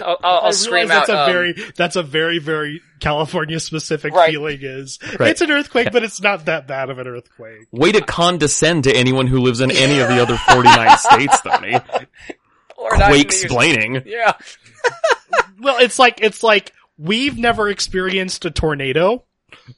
[0.01, 1.05] I'll, I'll, I I'll scream out.
[1.05, 4.31] that's a um, very that's a very very California specific Right.
[4.31, 4.57] feeling.
[4.61, 5.29] Is Right.
[5.29, 7.67] it's an earthquake, but it's not that bad of an earthquake.
[7.71, 11.77] Way to condescend to anyone who lives in any of the other 49 states, Tony.
[12.75, 14.01] Quake explaining.
[14.05, 14.33] Yeah.
[15.59, 19.23] Well, it's like it's like we've never experienced a tornado,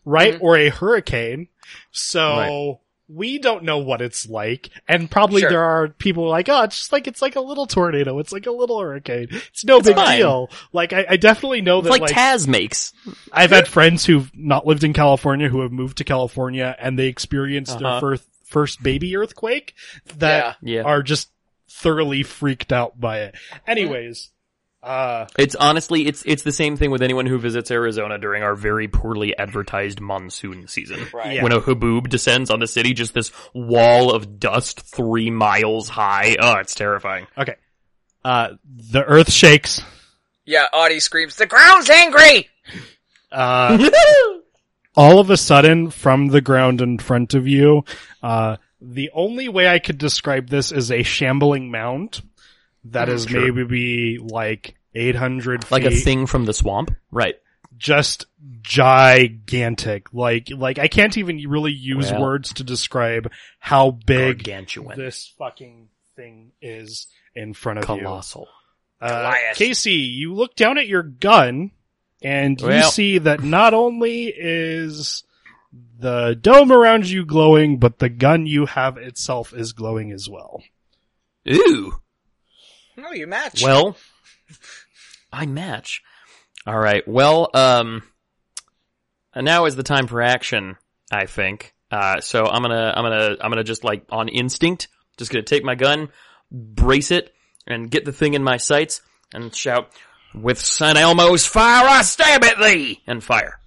[0.05, 0.41] right, Mhm.
[0.41, 1.47] or a hurricane,
[1.91, 2.29] so.
[2.37, 2.77] Right.
[3.11, 5.49] We don't know what it's like, and probably Sure.
[5.49, 8.45] there are people like, oh, it's just like it's like a little tornado, it's like
[8.45, 10.19] a little hurricane, it's no big fine.
[10.19, 10.51] deal.
[10.73, 12.93] Like I, I definitely know It's that like, like Taz makes.
[13.33, 17.07] I've had friends who've not lived in California who have moved to California and they
[17.07, 17.99] experienced their Uh-huh.
[17.99, 19.73] first first baby earthquake
[20.19, 20.83] that Yeah.
[20.83, 21.29] are just
[21.67, 23.35] thoroughly freaked out by it.
[23.65, 24.29] Anyways,
[24.81, 28.55] uh It's honestly, it's it's the same thing with anyone who visits Arizona during our
[28.55, 31.05] very poorly advertised monsoon season.
[31.13, 31.35] Right.
[31.35, 31.43] Yeah.
[31.43, 36.37] When a haboob descends on the city, just this wall of dust three miles high.
[36.39, 37.27] Oh, it's terrifying.
[37.37, 37.55] okay.
[38.23, 39.81] Uh the earth shakes.
[40.45, 40.65] Yeah.
[40.73, 41.35] Audie screams.
[41.35, 42.49] The ground's angry.
[43.31, 43.89] Uh
[44.95, 47.83] all of a sudden from the ground in front of you,
[48.23, 52.21] uh the only way I could describe this is a shambling mound
[52.85, 53.53] that Mhm, is sure.
[53.53, 57.35] maybe like 800 like a thing from the swamp, right?
[57.77, 58.25] just
[58.61, 60.13] gigantic.
[60.13, 62.21] Like, like I can't even really use Well.
[62.21, 68.47] words to describe how big Gargantuan, this fucking thing is in front of colossal.
[69.01, 69.07] you.
[69.07, 71.71] Uh, Casey, you look down at your gun
[72.21, 75.23] and you see that not only is
[75.99, 80.61] the dome around you glowing, but the gun you have itself is glowing as well.
[81.47, 82.01] Ooh.
[83.01, 83.63] No, you match.
[83.63, 83.97] Well,
[85.31, 86.01] I match.
[86.65, 87.07] All right.
[87.07, 88.03] Well, um,
[89.35, 90.77] now is the time for action.
[91.11, 91.73] I think.
[91.91, 94.87] Uh, so I'm gonna, I'm gonna, I'm gonna just like on instinct,
[95.17, 96.09] just gonna take my gun,
[96.51, 97.33] brace it,
[97.65, 99.01] and get the thing in my sights,
[99.33, 99.89] and shout,
[100.35, 103.59] "With San Elmo's fire, I stab at thee!" and fire.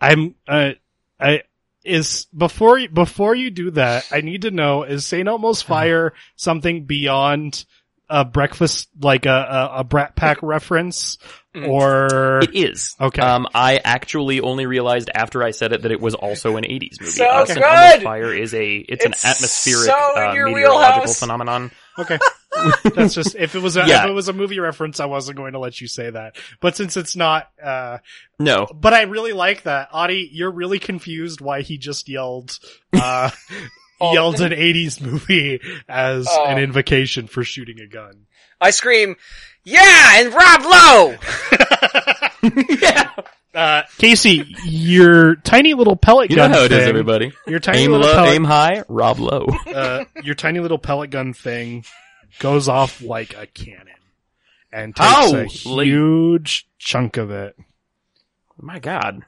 [0.00, 0.72] I'm uh
[1.18, 1.42] I
[1.84, 6.12] is before you before you do that, I need to know is Saint Elmo's Fire
[6.36, 7.64] something beyond
[8.10, 11.18] a breakfast like a a, a Brat Pack reference
[11.54, 12.96] or It is.
[13.00, 13.22] Okay.
[13.22, 17.00] Um, I actually only realized after I said it that it was also an '80s
[17.00, 17.12] movie.
[17.12, 17.62] So good!
[17.62, 21.20] Elmo's Fire is a, it's, It's an atmospheric so uh, meteorological wheelhouse.
[21.20, 21.70] phenomenon.
[21.98, 22.18] okay.
[22.94, 24.04] That's just if it was a Yeah.
[24.04, 26.36] if it was a movie reference, I wasn't going to let you say that.
[26.60, 27.98] But since it's not, uh,
[28.38, 29.88] No, but I really like that.
[29.92, 32.58] Audie, you're really confused why he just yelled,
[32.92, 33.30] uh,
[34.00, 36.44] Yelled an 80s movie as Oh.
[36.46, 38.26] an invocation for shooting a gun.
[38.60, 39.16] I scream,
[39.64, 41.16] yeah, and Rob Lowe!
[42.80, 43.10] yeah.
[43.54, 46.36] Uh, Casey, your tiny little pellet gun.
[46.36, 47.32] You know how it is, thing, everybody.
[47.46, 49.46] your tiny Aim little low, pellet, aim high, Rob low.
[49.74, 51.84] uh, your tiny little pellet gun thing
[52.40, 53.86] goes off like a cannon
[54.72, 57.56] and takes a Holy- huge chunk of it.
[58.60, 59.24] My God.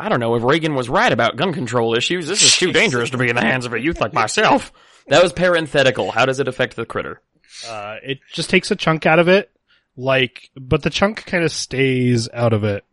[0.00, 2.26] I don't know if Reagan was right about gun control issues.
[2.26, 4.72] This is too dangerous to be in the hands of a youth like myself.
[5.08, 6.10] That was parenthetical.
[6.10, 7.20] How does it affect the critter?
[7.68, 9.50] Uh, it just takes a chunk out of it,
[9.96, 12.84] like, but the chunk kind of stays out of it.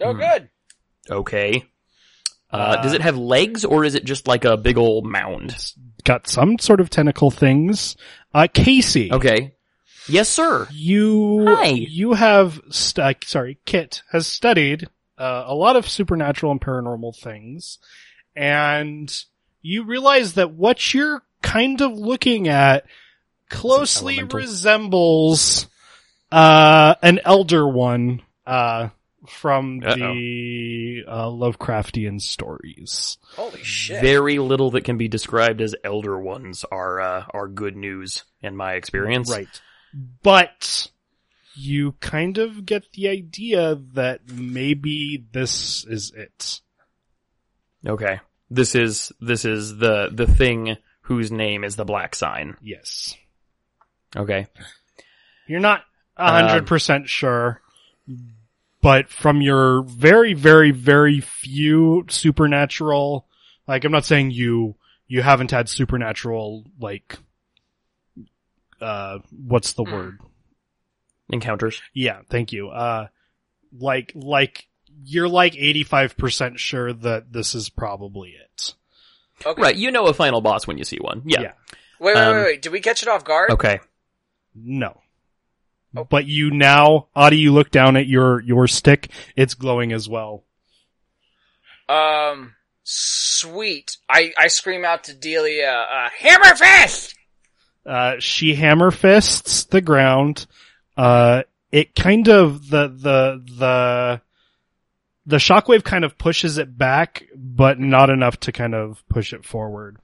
[0.00, 0.48] Oh, good.
[1.10, 1.64] Okay.
[2.52, 5.56] Uh, Uh, does it have legs or is it just like a big old mound?
[6.04, 7.96] Got some sort of tentacle things.
[8.34, 9.10] Uh, Casey.
[9.12, 9.54] Okay.
[10.08, 10.66] Yes, sir.
[10.72, 11.68] You Hi.
[11.68, 14.88] you have stu- uh, sorry, Kit has studied
[15.18, 17.78] uh, a lot of supernatural and paranormal things,
[18.34, 19.24] and
[19.60, 22.84] you realize that what you're kind of looking at
[23.48, 25.66] closely resembles
[26.30, 28.88] uh, an elder one uh,
[29.28, 29.94] from Uh-oh.
[29.94, 33.18] the uh, Lovecraftian stories.
[33.36, 34.00] Holy shit.
[34.00, 38.56] Very little that can be described as elder ones are uh, are good news in
[38.56, 39.30] my experience.
[39.30, 39.60] Right.
[40.22, 40.90] But
[41.54, 46.60] you kind of get the idea that maybe this is it.
[47.86, 48.20] Okay.
[48.50, 52.56] This is this is the the thing whose name is the black sign.
[52.62, 53.16] Yes.
[54.16, 54.46] Okay.
[55.46, 55.82] You're not
[56.16, 57.60] a hundred percent sure,
[58.80, 63.26] but from your very, very, very few supernatural,
[63.66, 64.76] like I'm not saying you,
[65.08, 67.18] you haven't had supernatural, like,
[68.80, 69.92] uh, what's the Hmm.
[69.92, 70.18] word?
[71.28, 71.80] Encounters.
[71.94, 72.68] Yeah, thank you.
[72.68, 73.08] Uh,
[73.78, 74.66] like, like,
[75.04, 78.74] you're like 85% sure that this is probably it.
[79.44, 79.60] Okay.
[79.62, 79.76] Right.
[79.76, 81.22] You know a final boss when you see one.
[81.24, 81.40] Yeah.
[81.40, 81.52] Yeah.
[81.98, 82.62] Wait, wait, Um, wait, wait.
[82.62, 83.50] Did we catch it off guard?
[83.50, 83.80] Okay.
[84.54, 85.00] No.
[85.96, 86.04] Oh.
[86.04, 90.44] But you now, Audie, you look down at your, your stick, it's glowing as well.
[91.88, 92.54] Um,
[92.84, 93.96] sweet.
[94.08, 97.14] I, I scream out to Delia, uh, hammer fist!
[97.84, 100.46] Uh, she hammer fists the ground.
[100.96, 104.20] Uh, it kind of, the, the, the,
[105.24, 109.44] the shockwave kind of pushes it back, but not enough to kind of push it
[109.44, 109.98] forward.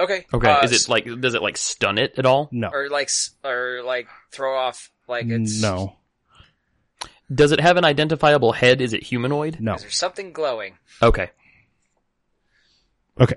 [0.00, 0.26] Okay.
[0.32, 0.50] Okay.
[0.50, 2.48] Uh, is it like does it like stun it at all?
[2.50, 2.70] No.
[2.72, 3.08] or like,
[3.44, 5.96] or like throw off, like it's, No.
[7.32, 8.80] Does it have an identifiable head?
[8.80, 9.58] Is it humanoid?
[9.60, 9.74] No.
[9.74, 10.76] Is there something glowing?
[11.00, 11.30] Okay.
[13.20, 13.36] Okay.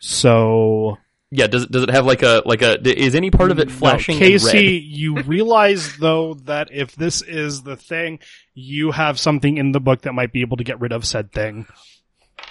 [0.00, 0.98] So,
[1.30, 1.46] Yeah.
[1.46, 4.18] Does it does it have like a like a is any part of it flashing
[4.18, 8.20] No, Casey, you realize though that if this is the thing,
[8.54, 11.32] you have something in the book that might be able to get rid of said
[11.32, 11.66] thing.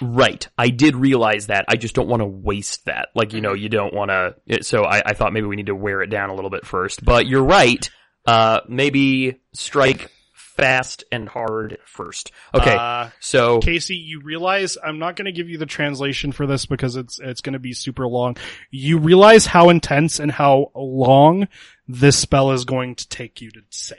[0.00, 0.46] Right.
[0.58, 1.64] I did realize that.
[1.68, 3.08] I just don't want to waste that.
[3.14, 5.74] Like, you know, you don't want to, so I, I thought maybe we need to
[5.74, 7.04] wear it down a little bit first.
[7.04, 7.88] But you're right.
[8.26, 10.10] Uh, maybe strike
[10.56, 12.32] fast and hard first.
[12.54, 12.74] Okay.
[12.74, 16.66] Uh, so, Casey, you realize I'm not going to give you the translation for this
[16.66, 18.36] because it's it's going to be super long.
[18.70, 21.48] You realize how intense and how long
[21.86, 23.98] this spell is going to take you to say.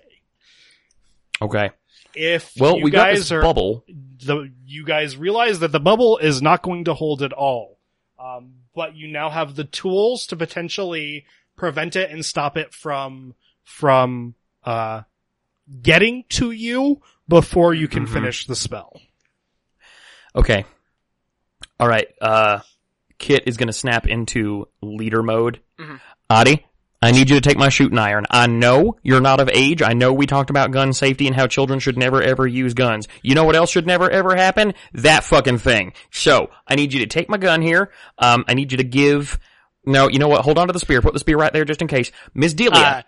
[1.41, 1.71] okay.
[2.15, 3.83] If Well, you we got guys this are bubble.
[3.87, 7.77] the you guys realize that the bubble is not going to hold at all.
[8.19, 13.35] Um, but you now have the tools to potentially prevent it and stop it from
[13.63, 14.33] from
[14.63, 15.01] uh
[15.82, 18.13] getting to you before you can Mhm.
[18.13, 18.99] finish the spell.
[20.36, 20.65] Okay.
[21.80, 22.07] All right.
[22.22, 22.59] Uh,
[23.18, 25.59] Kit is going to snap into leader mode.
[25.80, 25.99] Mhm.
[26.30, 26.65] Audie,
[27.01, 28.26] I need you to take my shooting iron.
[28.30, 29.82] I know you're not of age.
[29.82, 33.07] I know we talked about gun safety and how children should never ever use guns.
[33.24, 34.74] You know what else should never ever happen?
[34.93, 35.93] That fucking thing.
[36.11, 37.91] So, I need you to take my gun here.
[38.20, 39.39] Um, I need you to give,
[39.86, 40.41] no, you know what?
[40.41, 41.01] Hold on to the spear.
[41.01, 42.11] Put the spear right there just in case.
[42.34, 42.78] Miss Delia.
[42.80, 43.01] Uh,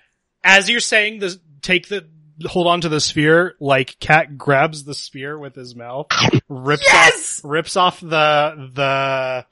[0.43, 2.07] as you're saying the take the
[2.45, 3.55] hold on to the sphere.
[3.59, 6.07] Like Cat grabs the spear with his mouth,
[6.47, 9.45] rips off rips off the the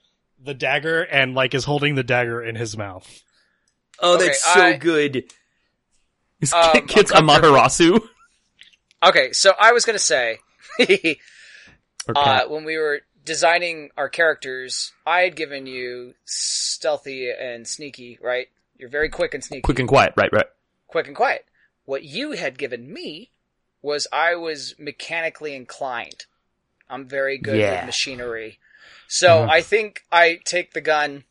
[0.43, 3.07] the dagger, and like is holding the dagger in his mouth.
[3.99, 5.23] Oh, Okay, that's so I- good.
[6.39, 7.27] Is Um, Kit Kit's I'm.
[7.27, 7.99] Amaterasu?
[9.03, 10.38] Okay, so I was gonna say,
[10.79, 11.17] Okay.
[12.15, 18.47] uh, when we were designing our characters, I had given you stealthy and sneaky, right?
[18.77, 19.61] You're very quick and sneaky.
[19.61, 20.45] Quick and quiet, right, right.
[20.88, 21.43] quick and quiet.
[21.88, 23.31] What you had given me
[23.81, 26.25] was I was mechanically inclined.
[26.89, 27.77] I'm very good Yeah.
[27.77, 28.59] with machinery.
[29.07, 29.49] So mm-hmm.
[29.49, 31.23] I think I take the gun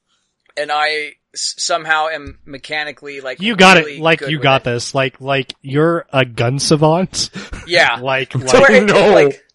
[0.56, 4.00] and I s- somehow am mechanically like You got really it.
[4.00, 4.64] Like you got it.
[4.64, 4.94] this.
[4.94, 7.28] Like like you're a gun savant.
[7.66, 7.96] Yeah.
[8.00, 9.12] like to like no.
[9.12, 9.45] like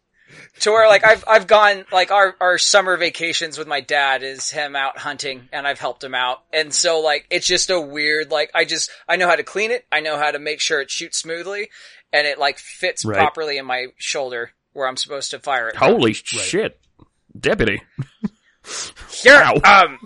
[0.62, 4.49] to where like I've I've gone like our our summer vacations with my dad is
[4.49, 8.32] him out hunting and I've helped him out and so like it's just a weird
[8.32, 10.80] like I just I know how to clean it I know how to make sure
[10.82, 11.70] it shoots smoothly
[12.14, 13.18] and it like fits Right.
[13.18, 15.76] properly in my shoulder where I'm supposed to fire it.
[15.76, 16.80] Holy shit.
[17.38, 17.82] Deputy.
[19.09, 19.43] Sure.
[19.43, 19.55] Ow.
[19.86, 19.99] Um,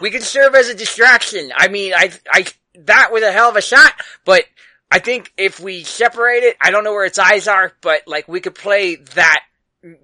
[0.00, 1.52] we can serve as a distraction.
[1.54, 3.92] I mean, I, I, that was a hell of a shot,
[4.24, 4.44] but
[4.92, 8.28] I think if we separate it, I don't know where its eyes are, but like
[8.28, 9.40] we could play that,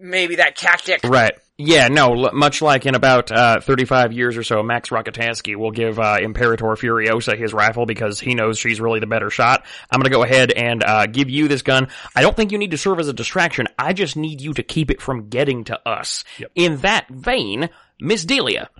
[0.00, 1.00] maybe that tactic.
[1.04, 1.34] Right.
[1.58, 5.72] Yeah, no, l- much like in about uh, 35 years or so, Max Rockatansky will
[5.72, 9.66] give uh, Imperator Furiosa his rifle because he knows she's really the better shot.
[9.90, 11.88] I'm going to go ahead and uh, give you this gun.
[12.16, 13.66] I don't think you need to serve as a distraction.
[13.78, 16.24] I just need you to keep it from getting to us.
[16.38, 16.52] Yep.
[16.54, 17.68] In that vein,
[18.00, 18.70] Miss Delia,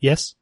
[0.00, 0.34] yes.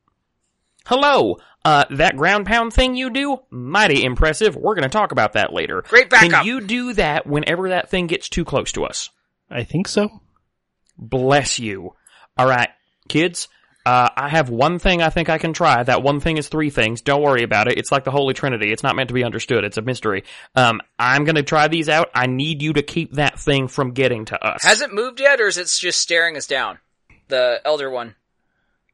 [0.87, 1.37] hello.
[1.65, 4.57] Uh, that ground pound thing you do, mighty impressive.
[4.57, 5.83] We're going to talk about that later.
[5.83, 6.31] Great backup.
[6.31, 9.11] Can you do that whenever that thing gets too close to us?
[9.51, 10.09] I think so.
[10.97, 11.95] Bless you.
[12.39, 12.71] All right,
[13.09, 13.49] kids.
[13.85, 15.83] Uh, I have one thing I think I can try.
[15.83, 17.01] That one thing is three things.
[17.01, 17.79] Don't worry about it.
[17.79, 18.73] It's like the Holy Trinity.
[18.73, 19.65] It's not meant to be understood.
[19.65, 20.25] It's a mystery.
[20.55, 22.11] Um, I'm gonna try these out.
[22.15, 24.63] I need you to keep that thing from getting to us.
[24.65, 26.79] Has it moved yet, or is it just staring us down?
[27.29, 28.17] The elder one.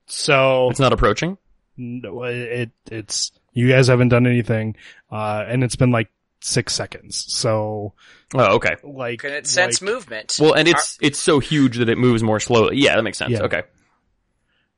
[0.07, 1.37] So It's not approaching.
[1.77, 4.77] No, it it's you guys haven't done anything,
[5.11, 6.09] uh, and it's been like
[6.41, 7.17] six seconds.
[7.33, 7.95] So
[8.35, 8.77] Oh, okay.
[8.85, 10.37] like Can it sense like, movement?
[10.41, 12.77] Well, and it's it's so huge that it moves more slowly.
[12.79, 13.33] Yeah, that makes sense.
[13.33, 13.43] Yeah.
[13.43, 13.63] Okay.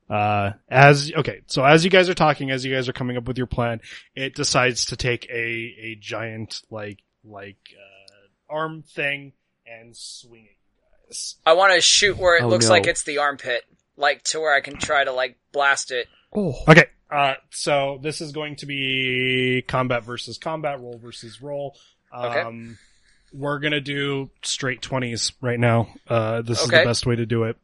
[0.09, 3.27] Uh, as okay, so as you guys are talking, as you guys are coming up
[3.27, 3.79] with your plan,
[4.15, 9.33] it decides to take a a giant like like uh, arm thing
[9.67, 11.35] and swing at you guys.
[11.45, 12.71] I want to shoot where it Oh, looks no.
[12.71, 13.61] like it's the armpit,
[13.97, 16.07] like to where I can try to like blast it.
[16.33, 16.55] Oh.
[16.67, 21.75] Okay, uh, so this is going to be combat versus combat, roll versus roll.
[22.15, 22.41] Okay.
[22.41, 22.77] Um,
[23.31, 25.89] we're gonna do straight twenties right now.
[26.07, 27.57] Uh, this is the best way to do it.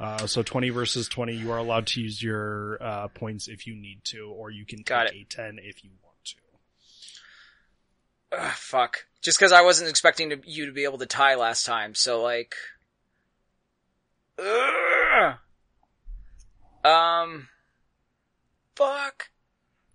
[0.00, 3.74] Uh, so 20 versus 20, you are allowed to use your, uh, points if you
[3.74, 6.36] need to, or you can Got take a 10 if you want to.
[8.38, 9.06] Ugh, fuck.
[9.20, 12.22] Just because I wasn't expecting to, you to be able to tie last time, so
[12.22, 12.54] like.
[14.38, 15.34] Ugh.
[16.84, 17.48] Um.
[18.78, 19.30] Fuck.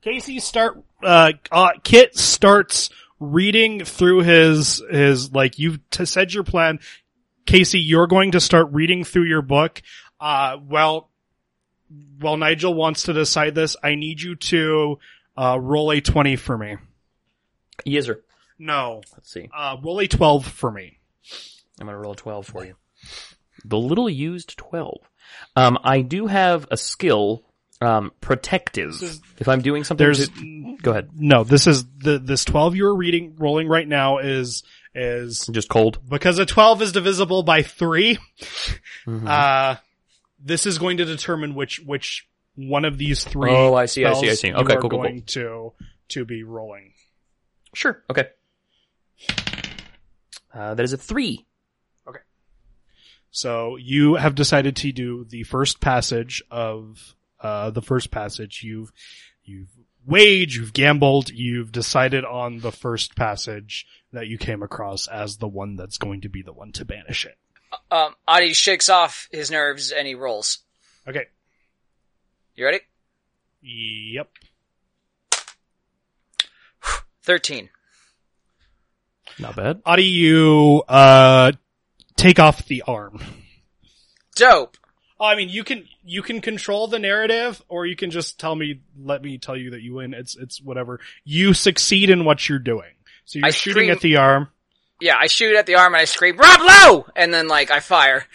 [0.01, 6.43] Casey start uh, uh Kit starts reading through his his like you've t- said your
[6.43, 6.79] plan.
[7.45, 9.81] Casey, you're going to start reading through your book.
[10.19, 11.09] Uh well
[12.19, 14.99] while Nigel wants to decide this, I need you to
[15.37, 16.75] uh roll a 20 for me.
[17.85, 18.21] Yes, sir.
[18.59, 19.01] No.
[19.13, 19.49] Let's see.
[19.55, 20.99] Uh roll a 12 for me.
[21.79, 22.75] I'm gonna roll a 12 for you.
[23.63, 24.99] The little used 12.
[25.55, 27.45] Um, I do have a skill,
[27.83, 28.89] um, protective.
[29.01, 31.09] is- if I'm doing something There's to- go ahead.
[31.15, 34.63] no, this is the this 12 you're reading rolling right now is
[34.95, 35.97] is Just cold.
[36.07, 38.17] because a 12 is divisible by 3
[39.07, 39.27] Mhm.
[39.27, 39.77] uh
[40.45, 44.13] this is going to determine which which one of these three Oh, I see, I
[44.13, 44.53] see, I see.
[44.53, 45.73] Okay, are cool, cool, going to
[46.09, 46.93] to be rolling
[47.73, 48.03] Sure.
[48.09, 48.27] Okay.
[50.53, 51.45] Uh, that is a three.
[52.07, 52.19] Okay.
[53.31, 58.91] so you have decided to do the first passage of uh the first passage you've
[59.43, 59.69] you've
[60.05, 65.47] waged you've gambled you've decided on the first passage that you came across as the
[65.47, 67.37] one that's going to be the one to banish it
[67.91, 70.59] Um, Audie shakes off his nerves and he rolls.
[71.07, 71.25] okay
[72.55, 72.79] You ready?
[73.61, 74.29] yep
[77.23, 77.69] 13.
[79.39, 79.81] Not bad.
[79.85, 81.53] Audie, you uh
[82.17, 83.19] take off the arm
[84.35, 84.77] Dope.
[85.23, 88.53] Oh, I mean, you can you can control the narrative, or you can just tell
[88.53, 90.13] me, let me tell you that you win.
[90.13, 90.99] It's it's whatever.
[91.23, 92.91] You succeed in what you're doing.
[93.23, 94.49] So you're I shooting scream- at the arm.
[94.99, 97.05] Yeah, I shoot at the arm and I scream, Rob Lowe!
[97.15, 98.25] And then like I fire.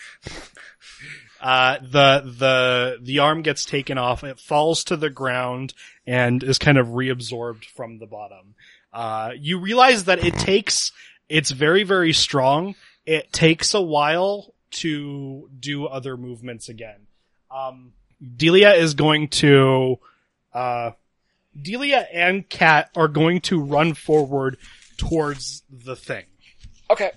[1.43, 4.25] Uh, the the the arm gets taken off.
[4.25, 5.75] It falls to the ground
[6.07, 8.55] and is kind of reabsorbed from the bottom.
[8.95, 10.93] Uh, you realize that it takes,
[11.29, 12.75] it's very, very strong.
[13.05, 17.07] It takes a while to do other movements again.
[17.51, 17.93] Um,
[18.37, 19.99] Delia is going to,
[20.53, 20.93] uh,
[21.61, 24.59] Delia and Cat are going to run forward
[24.97, 26.25] towards the thing.
[26.91, 27.11] Okay.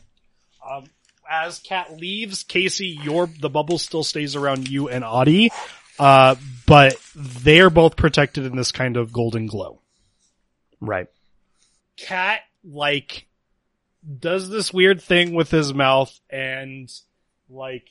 [0.70, 0.86] Um,
[1.30, 5.52] as Cat leaves, Casey, your the bubble still stays around you and Audie,
[5.97, 6.36] uh,
[6.66, 9.82] but they're both protected in this kind of golden glow.
[10.80, 11.08] Right.
[11.97, 13.28] Cat like
[14.20, 16.91] does this weird thing with his mouth and
[17.52, 17.88] like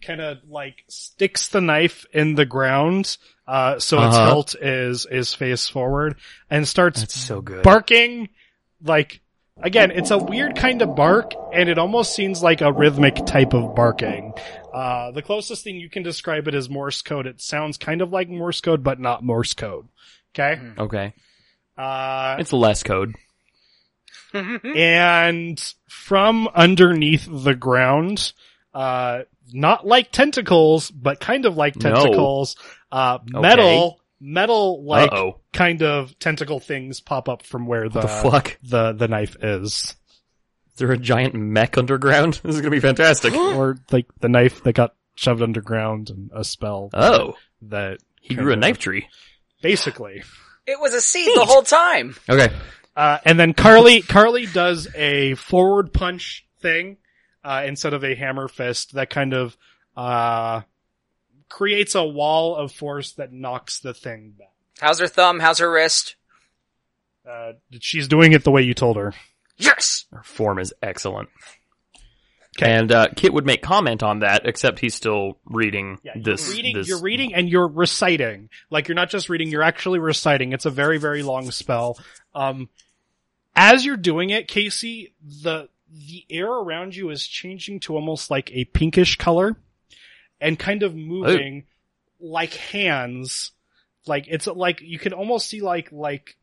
[0.00, 3.16] kind of like sticks the knife in the ground
[3.46, 4.26] uh so its Uh-huh.
[4.26, 6.14] hilt is is face forward
[6.50, 7.62] and starts That's so good.
[7.64, 8.28] barking
[8.82, 9.20] like
[9.60, 13.54] again it's a weird kind of bark and it almost seems like a rhythmic type
[13.54, 14.32] of barking
[14.72, 18.12] uh the closest thing you can describe it as morse code it sounds kind of
[18.12, 19.88] like morse code but not morse code
[20.32, 21.12] okay Okay.
[21.76, 23.14] uh It's less code.
[24.32, 25.58] and
[25.88, 28.32] from underneath the ground,
[28.74, 31.90] uh, not like tentacles, but kind of like No.
[31.94, 32.56] tentacles,
[32.92, 33.40] uh, Okay.
[33.40, 35.10] metal, metal like
[35.52, 38.58] kind of tentacle things pop up from where the, The fuck?
[38.62, 39.94] the, the knife is.
[40.72, 42.40] Is there a giant mech underground?
[42.44, 43.34] This is gonna be fantastic.
[43.34, 46.90] or like the knife that got shoved underground and a spell.
[46.94, 47.34] oh.
[47.62, 49.08] That He grew a kinda- knife tree.
[49.62, 50.22] basically.
[50.66, 52.14] It was a seed the whole time.
[52.28, 52.54] Okay.
[52.94, 56.98] Uh, and then Carly, Carly does a forward punch thing,
[57.44, 59.56] uh, instead of a hammer fist that kind of,
[59.96, 60.62] uh,
[61.48, 64.52] creates a wall of force that knocks the thing back.
[64.80, 65.40] How's her thumb?
[65.40, 66.16] How's her wrist?
[67.28, 69.12] Uh, she's doing it the way you told her.
[69.56, 70.06] Yes!
[70.12, 71.28] Her form is excellent.
[72.56, 72.70] 'Kay.
[72.72, 76.50] And uh, Kit would make comment on that, except he's still reading Yeah, you're this.
[76.50, 78.48] reading, this- you're reading and you're reciting.
[78.70, 80.52] Like you're not just reading, you're actually reciting.
[80.52, 81.98] It's a very, very long spell.
[82.34, 82.68] Um,
[83.54, 88.50] as you're doing it, Casey, the, the air around you is changing to almost like
[88.52, 89.56] a pinkish color
[90.40, 91.64] and kind of moving
[92.20, 93.52] like hands.
[94.06, 96.36] Like it's like, you can almost see like, like,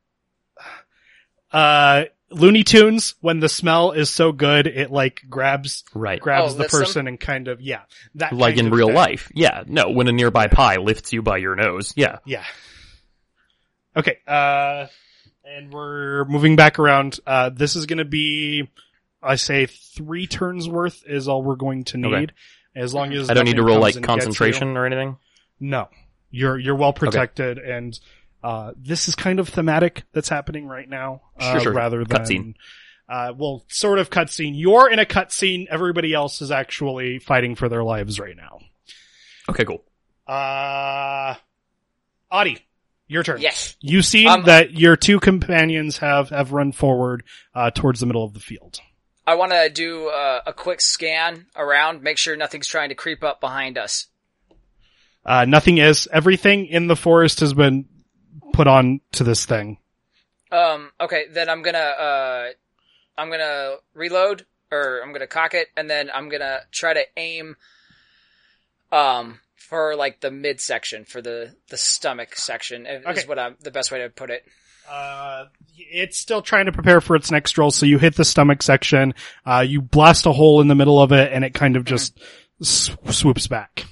[1.51, 6.19] uh, Looney Tunes when the smell is so good, it like grabs, right.
[6.19, 6.79] grabs Oh, the lifts 'em?
[6.81, 7.81] person and kind of, yeah,
[8.15, 8.95] that Like in real thing.
[8.95, 9.31] life.
[9.35, 9.63] Yeah.
[9.67, 11.93] No, when a nearby pie lifts you by your nose.
[11.95, 12.17] Yeah.
[12.25, 12.43] Yeah.
[13.95, 14.87] Okay, uh,
[15.45, 17.19] and we're moving back around.
[17.25, 18.67] Uh, this is gonna be,
[19.25, 22.13] I say three turns worth is all we're going to need.
[22.13, 22.27] Okay.
[22.75, 24.07] As long as I don't need to roll like and you.
[24.07, 25.17] concentration or anything.
[25.59, 25.87] No,
[26.29, 27.97] you're, you're well protected and,
[28.43, 31.21] uh, this is kind of thematic that's happening right now.
[31.39, 31.73] Uh, Sure, sure.
[31.73, 32.53] rather than, Cutscene.
[33.09, 34.51] uh, well, sort of cutscene.
[34.53, 35.65] You're in a cutscene.
[35.67, 38.59] Everybody else is actually fighting for their lives right now.
[39.49, 39.83] Okay, cool.
[40.27, 41.35] Uh,
[42.31, 42.59] Audie,
[43.07, 43.39] your turn.
[43.41, 43.75] Yes.
[43.79, 47.23] You see Um, that your two companions have, have run forward,
[47.55, 48.79] uh, towards the middle of the field.
[49.27, 53.23] I want to do uh, a quick scan around, make sure nothing's trying to creep
[53.23, 54.07] up behind us.
[55.25, 57.85] Uh, nothing is, everything in the forest has been
[58.53, 59.79] put on to this thing.
[60.51, 62.49] Um, okay, then I'm gonna, uh,
[63.17, 67.55] I'm gonna reload, or I'm gonna cock it, and then I'm gonna try to aim,
[68.91, 73.25] um, for like the midsection, for the, the stomach section, is Okay.
[73.25, 74.45] what I'm, the best way to put it.
[74.89, 75.45] Uh,
[75.77, 79.13] it's still trying to prepare for its next roll, so you hit the stomach section,
[79.45, 82.19] uh, you blast a hole in the middle of it, and it kind of just
[82.61, 83.85] s- swoops back.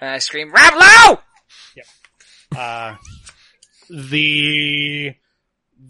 [0.00, 2.58] And I scream, Rob Lowe!
[2.58, 2.96] uh,
[3.90, 5.14] the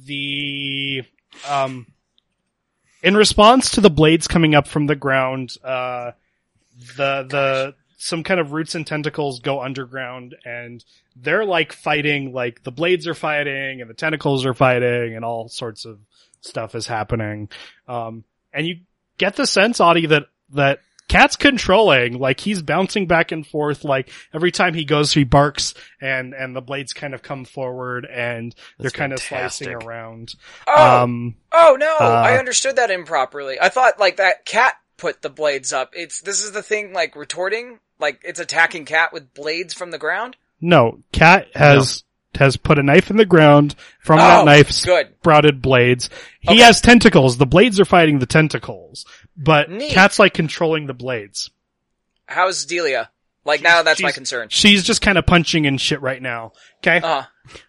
[0.07, 1.03] the
[1.49, 1.87] um
[3.03, 6.13] in response to the blades coming up from the ground uh
[6.97, 10.85] the the some kind of roots and tentacles go underground and
[11.15, 15.49] they're like fighting like the blades are fighting and the tentacles are fighting and all
[15.49, 15.99] sorts of
[16.41, 17.49] stuff is happening
[17.87, 18.81] um and you
[19.19, 24.11] get the sense audie that that cat's controlling like he's bouncing back and forth like
[24.35, 28.55] every time he goes he barks and and the blades kind of come forward and
[28.79, 30.35] they're That's kind of slicing around
[30.67, 31.03] Oh!
[31.03, 33.59] um Oh no, Uh, I understood that improperly.
[33.61, 35.91] I thought like that cat put the blades up.
[35.95, 39.99] It's this is the thing like retorting, like it's attacking cat with blades from the
[39.99, 40.37] ground.
[40.61, 45.09] no cat has has put a knife in the ground from Oh, that knife good.
[45.21, 46.61] sprouted blades he Okay.
[46.63, 49.93] has tentacles the blades are fighting the tentacles but Neat.
[49.93, 51.51] cat's like controlling the blades
[52.27, 53.11] How's Delia?
[53.45, 54.49] Like now that's my concern.
[54.51, 57.01] she's just kind of punching and shit right now okay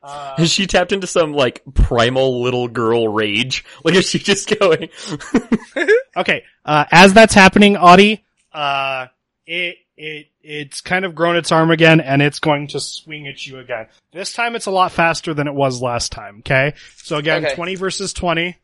[0.03, 3.65] Uh, Has she tapped into some like primal little girl rage?
[3.83, 4.89] Like is she just going?
[6.15, 8.23] Okay, uh, as that's happening, Audie,
[8.53, 9.07] uh,
[9.47, 13.45] it, it, it's kind of grown its arm again and it's going to swing at
[13.45, 13.87] you again.
[14.11, 16.73] This time it's a lot faster than it was last time, okay?
[16.97, 17.55] So again, Okay.
[17.55, 18.57] 20 versus 20.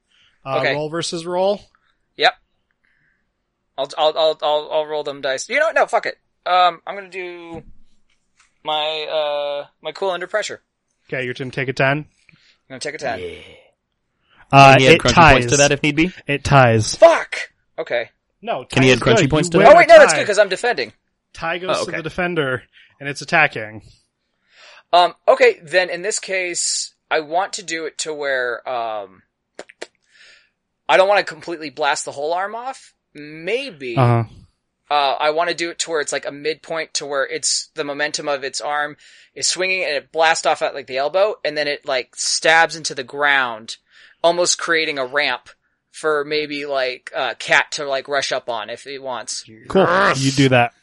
[0.46, 0.74] Uh, Okay.
[0.74, 1.62] roll versus roll.
[2.18, 2.34] Yep.
[3.78, 5.48] I'll, I'll, I'll, I'll, I'll roll them dice.
[5.50, 5.76] You know what?
[5.76, 6.18] No, fuck it.
[6.46, 7.62] Um, I'm gonna do
[8.64, 9.06] my,
[9.64, 10.62] uh, my cool under pressure.
[11.08, 11.88] Okay, you're going to take a 10.
[11.98, 12.06] I'm
[12.70, 13.20] gonna take a 10.
[14.52, 15.34] Uh, Can he add it ties.
[15.34, 16.12] points to that if need be?
[16.28, 16.96] It ties.
[16.96, 17.52] Fuck!
[17.78, 18.10] Okay.
[18.42, 19.30] No, Can he add crunchy good.
[19.30, 19.74] points You to that?
[19.74, 20.92] Oh wait, no, that's good because I'm defending.
[21.34, 22.64] Tie goes Oh, to the defender,
[23.00, 23.84] and it's attacking.
[24.92, 29.22] Um, okay, then in this case, I want to do it to where, um,
[30.88, 32.94] I don't want to completely blast the whole arm off.
[33.14, 34.24] Maybe, Uh-huh.
[34.90, 37.70] uh, I want to do it to where it's like a midpoint to where it's
[37.76, 38.98] the momentum of its arm
[39.36, 42.76] is swinging and it blasts off at like the elbow and then it like stabs
[42.76, 43.78] into the ground,
[44.24, 45.50] almost creating a ramp
[45.92, 49.44] for maybe like, uh, cat to like rush up on if he wants.
[49.68, 50.14] Cool.
[50.16, 50.74] You do that.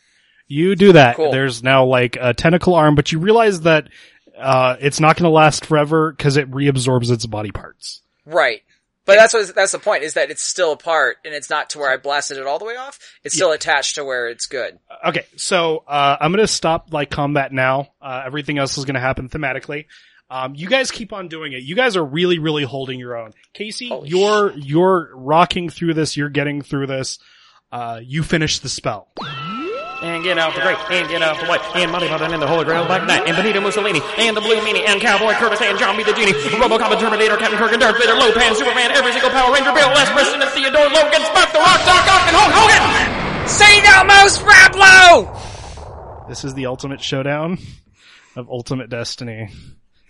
[0.49, 1.16] You do that.
[1.16, 1.32] Cool.
[1.32, 3.88] There's now like a tentacle arm, but you realize that
[4.38, 8.03] uh, it's not going to last forever because it reabsorbs its body parts.
[8.24, 8.62] Right.
[9.07, 11.78] But that's what, that's the point is that it's still apart and it's not to
[11.78, 12.99] where I blasted it all the way off.
[13.22, 14.80] It's still attached to where it's good.
[15.07, 17.92] Okay, so uh, I'm going to stop like combat now.
[18.03, 19.86] Uh, everything else is going to happen thematically.
[20.28, 21.62] Um, you guys keep on doing it.
[21.62, 23.32] You guys are really, really holding your own.
[23.53, 26.16] Casey, Holy you're you're rocking through this.
[26.16, 27.20] You're getting through this.
[27.70, 29.09] Uh, you finish the spell.
[30.03, 32.47] And get out the great, and get out the white, and Monty Python and the
[32.47, 35.78] Holy Grail, Black Knight, and Benito Mussolini, and the Blue Meanie, and Cowboy Curtis, and
[35.78, 36.05] John B.
[36.05, 39.53] the Genie, Robocop, and Terminator, Captain Kirk, and Darth Vader, Lopan, Superman, every single Power
[39.55, 43.49] Ranger, Bill, Les Preston, and Theodore Logan, Spock, The Rock, Doc Ock, and Hulk Hogan!
[43.49, 46.28] Say no most Rablo!
[46.28, 47.59] This is the ultimate showdown
[48.36, 49.49] of ultimate destiny.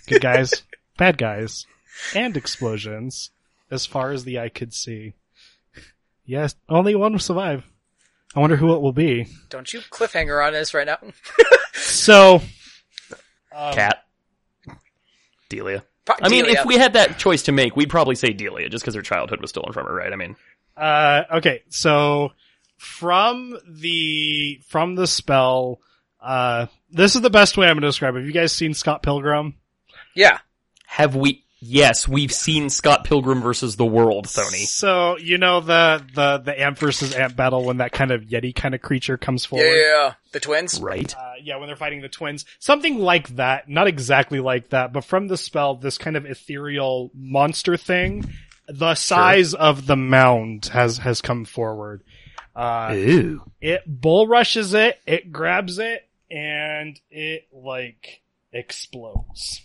[0.07, 0.65] Good guys,
[0.99, 1.67] bad guys,
[2.15, 3.31] and explosions,
[3.71, 5.15] as far as the eye could see.
[6.25, 7.65] Yes, only one will survive.
[8.35, 9.27] I wonder who it will be.
[9.49, 10.99] Don't you cliffhanger on us right now.
[11.75, 12.41] So,
[13.55, 14.03] um, Cat.
[15.49, 15.85] Delia.
[16.05, 16.61] Pro- I mean, Delia.
[16.61, 19.41] if we had that choice to make, we'd probably say Delia, just because her childhood
[19.41, 20.13] was stolen from her, right?
[20.13, 20.37] I mean,
[20.77, 22.33] Uh, okay, so
[22.77, 25.81] from the from the spell,
[26.21, 28.19] uh, this is the best way I'm going to describe it.
[28.19, 29.55] Have you guys seen Scott Pilgrim?
[30.15, 30.39] Yeah.
[30.87, 31.45] have we?
[31.59, 34.67] Yes, we've seen Scott Pilgrim versus the World, Sony.
[34.67, 38.55] So you know the the the ant versus ant battle when that kind of yeti
[38.55, 39.65] kind of creature comes forward.
[39.65, 40.15] Yeah.
[40.33, 40.79] The twins?
[40.81, 41.15] Right.
[41.17, 43.71] Uh, yeah, when they're fighting the twins, something like that.
[43.71, 48.31] Not exactly like that, but from the spell, this kind of ethereal monster thing,
[48.69, 52.03] the size of the mound has has come forward.
[52.55, 53.43] Uh, Ooh.
[53.61, 58.21] it bull rushes it, it grabs it, and it like
[58.53, 59.63] explodes.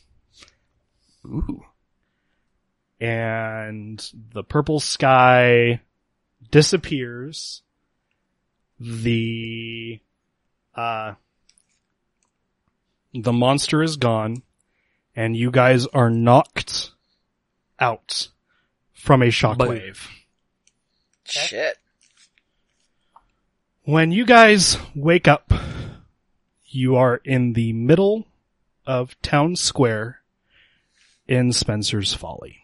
[1.26, 1.66] Ooh.
[3.02, 4.00] And
[4.32, 5.82] the purple sky
[6.52, 7.64] disappears.
[8.80, 10.00] The
[10.76, 11.14] uh
[13.14, 14.44] the monster is gone,
[15.16, 16.92] and you guys are knocked
[17.80, 18.30] out
[18.94, 20.08] from a shockwave.
[21.26, 21.78] Shit.
[23.84, 25.52] When you guys wake up,
[26.68, 28.28] you are in the middle
[28.86, 30.20] of town square
[31.28, 32.61] in Spencer's Folly.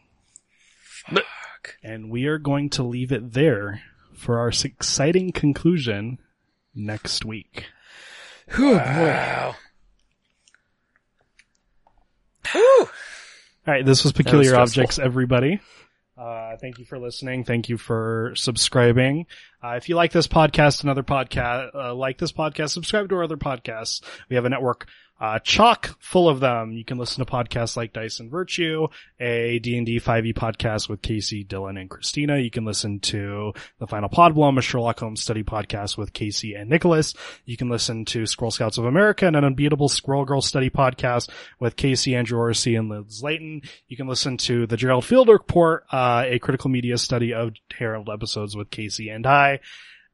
[1.84, 3.82] And we are going to leave it there
[4.14, 6.20] for our exciting conclusion
[6.74, 7.66] next week.
[8.58, 9.55] Wow.
[12.51, 12.89] Whew.
[13.68, 14.82] All right, this was Peculiar stressful.
[14.84, 15.60] Objects, everybody.
[16.18, 17.43] Uh, thank you for listening.
[17.43, 19.28] Thank you for subscribing.
[19.64, 23.24] Uh, if you like this podcast another podcast, uh, like this podcast, subscribe to our
[23.24, 24.01] other podcasts.
[24.30, 24.88] We have a network,
[25.20, 26.72] uh, chock full of them.
[26.72, 28.88] You can listen to podcasts like Dice and Virtue,
[29.20, 32.38] a D&D 5e podcast with Casey, Dylan, and Christina.
[32.38, 36.70] You can listen to The Final Podblom, a Sherlock Holmes study podcast with Casey and
[36.70, 37.13] Nicholas.
[37.45, 41.30] You can listen to Squirrel Scouts of America and an unbeatable Squirrel Girl study podcast
[41.59, 43.61] with Casey, Andrew Orsi, and Liz Layton.
[43.88, 48.09] You can listen to the Gerald Field Report, uh, a critical media study of Herald
[48.09, 49.59] episodes with Casey and I,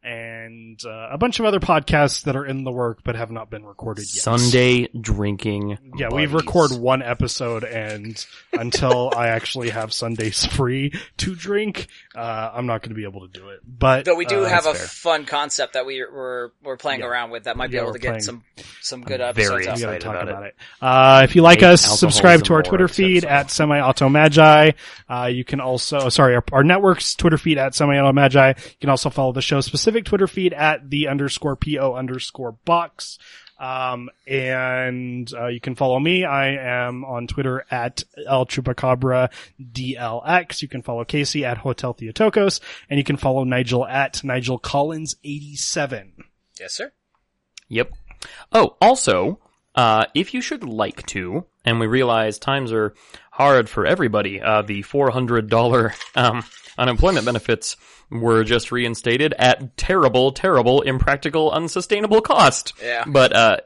[0.03, 3.49] and uh, a bunch of other podcasts that are in the work but have not
[3.49, 4.23] been recorded yet.
[4.23, 5.77] Sunday drinking.
[5.97, 6.33] Yeah, we buddies.
[6.33, 12.81] record one episode, and until I actually have Sundays free to drink, uh, I'm not
[12.81, 13.61] going to be able to do it.
[13.65, 14.87] But Though we do uh, have a fair.
[14.87, 17.07] fun concept that we we're we're playing Yeah.
[17.07, 18.43] around with that might be Yeah, able we're to get playing- some
[18.81, 19.95] some good I'm very episodes we out.
[19.95, 20.01] excited.
[20.01, 20.47] talk about about, it.
[20.47, 20.55] it.
[20.81, 24.71] Uh, if you like Make us, subscribe to our Twitter feed at Semi Auto Magi.
[25.09, 28.49] Uh, you can also, sorry, our, our network's Twitter feed at Semi Auto Magi.
[28.57, 29.61] You can also follow the show
[29.93, 33.19] specific Twitter feed at the underscore PO underscore box.
[33.59, 36.25] Um, and, uh, you can follow me.
[36.25, 36.55] I
[36.87, 39.31] am on Twitter at El Chupacabra
[39.61, 40.61] DLX.
[40.63, 45.15] You can follow Casey at Hotel Theotokos and you can follow Nigel at Nigel Collins
[45.23, 46.13] 87.
[46.59, 46.91] Yes, sir.
[47.69, 47.93] Yep.
[48.51, 49.39] Oh, also,
[49.75, 52.95] uh, if you should like to, and we realize times are
[53.31, 56.43] hard for everybody, uh, the $400, um,
[56.77, 57.77] unemployment benefits
[58.09, 62.73] were just reinstated at terrible, terrible, impractical, unsustainable cost.
[62.81, 63.03] Yeah.
[63.07, 63.57] But, uh,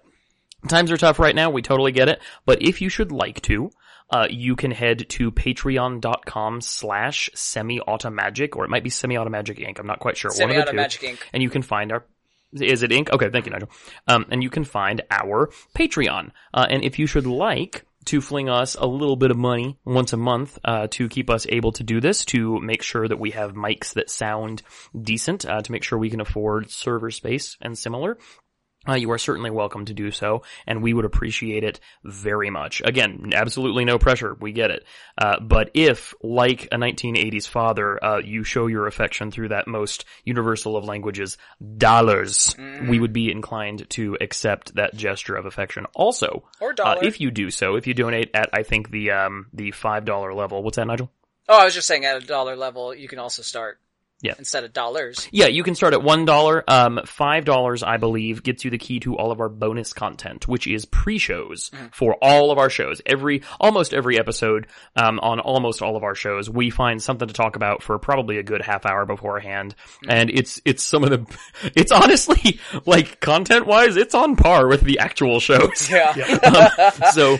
[0.67, 1.49] times are tough right now.
[1.49, 2.21] We totally get it.
[2.45, 3.71] But if you should like to,
[4.09, 9.79] uh, you can head to patreon.com slash semi-automagic, or it might be semi-automagic inc.
[9.79, 10.31] I'm not quite sure.
[10.31, 11.19] One of the Semi-Auto two Magic Inc.
[11.33, 12.05] and you can find our
[12.53, 13.11] is it ink?
[13.11, 13.69] Okay, thank you, Nigel.
[14.07, 16.31] Um, and you can find our Patreon.
[16.53, 20.13] Uh, and if you should like to fling us a little bit of money once
[20.13, 23.31] a month uh, to keep us able to do this, to make sure that we
[23.31, 24.63] have mics that sound
[24.99, 28.17] decent, uh, to make sure we can afford server space and similar,
[28.87, 32.81] uh, you are certainly welcome to do so, and we would appreciate it very much.
[32.85, 34.35] Again, absolutely no pressure.
[34.39, 34.85] We get it.
[35.17, 40.05] Uh, but if, like a 1980s father, uh, you show your affection through that most
[40.23, 41.37] universal of languages,
[41.77, 42.55] dollars,
[42.87, 45.85] we would be inclined to accept that gesture of affection.
[45.95, 47.03] Also, Or uh, dollar.
[47.03, 50.33] if you do so, if you donate at, I think the um, the five dollar
[50.33, 50.63] level.
[50.63, 51.11] What's that, Nigel?
[51.49, 53.79] Oh, I was just saying at a dollar level, you can also start.
[54.21, 54.33] Yeah.
[54.39, 55.27] Instead of dollars.
[55.31, 56.63] Yeah, you can start at one dollar.
[56.67, 60.47] Um, five dollars, I believe, gets you the key to all of our bonus content,
[60.47, 62.99] which is pre-shows for all of our shows.
[63.05, 67.33] Every, almost every episode, um, on almost all of our shows, we find something to
[67.33, 69.75] talk about for probably a good half hour beforehand,
[70.09, 71.37] and it's it's some of the,
[71.75, 75.89] it's honestly like content-wise, it's on par with the actual shows.
[75.89, 76.13] Yeah.
[76.47, 77.37] Um, so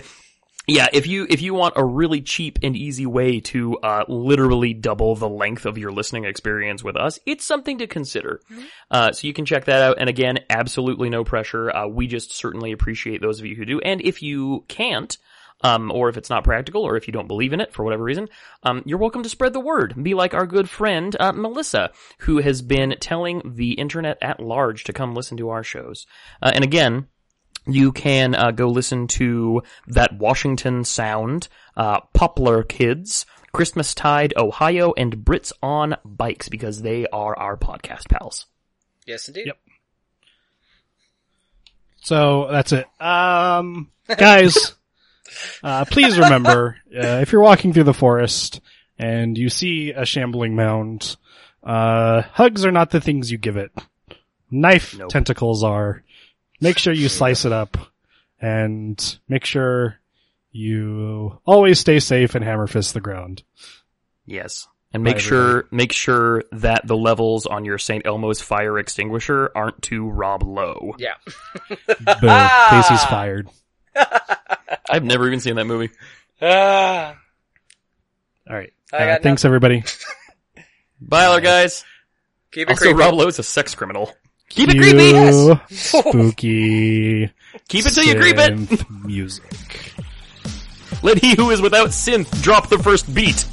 [0.67, 4.73] yeah, if you if you want a really cheap and easy way to uh, literally
[4.73, 8.41] double the length of your listening experience with us, it's something to consider.
[8.91, 9.97] Uh, so you can check that out.
[9.97, 11.71] And again, absolutely no pressure.
[11.71, 13.79] Uh, we just certainly appreciate those of you who do.
[13.79, 15.17] And if you can't,
[15.61, 18.03] um, or if it's not practical, or if you don't believe in it for whatever
[18.03, 18.27] reason,
[18.63, 19.95] um, you're welcome to spread the word.
[20.03, 24.83] Be like our good friend uh, Melissa, who has been telling the internet at large
[24.83, 26.05] to come listen to our shows.
[26.41, 27.07] Uh, and again,
[27.67, 34.93] you can uh, go listen to that Washington Sound, uh, Poplar Kids, Christmas Tide, Ohio,
[34.97, 38.45] and Brits on Bikes because they are our podcast pals.
[39.05, 39.47] yes, indeed.
[39.47, 39.57] Yep.
[42.01, 42.87] So that's it.
[43.01, 44.75] Um, guys,
[45.63, 48.61] uh, please remember, uh, if you're walking through the forest
[48.97, 51.17] and you see a shambling mound,
[51.63, 53.71] uh, hugs are not the things you give it.
[54.49, 55.09] Knife Nope.
[55.09, 56.03] tentacles are.
[56.59, 57.77] Make sure you slice it up
[58.39, 59.99] and make sure
[60.51, 63.43] you always stay safe and hammer fist the ground.
[64.25, 64.67] Yes.
[64.93, 68.05] And make Bye, sure make sure that the levels on your St.
[68.05, 70.95] Elmo's fire extinguisher aren't too Rob low.
[70.97, 71.15] Yeah.
[71.69, 71.75] Boo.
[72.69, 73.49] Casey's fired.
[74.89, 75.91] I've never even seen that movie.
[76.39, 77.17] Ah.
[78.49, 78.71] All right.
[78.93, 79.83] Uh, got thanks everybody.
[81.01, 81.83] Bye, other guys.
[82.51, 82.99] Keep it Also, creepy.
[82.99, 84.13] Rob Lowe is a sex criminal.
[84.49, 85.11] Keep it creepy.
[85.11, 87.31] Cue Spooky.
[87.67, 88.89] Keep it till you creep it.
[89.03, 89.43] Music.
[91.03, 93.45] Let he who is without synth drop the first beat.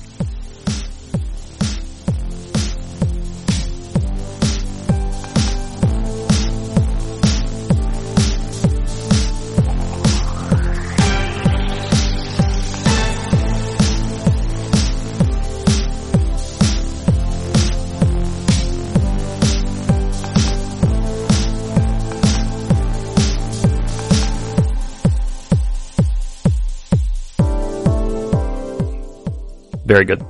[29.95, 30.27] Very good.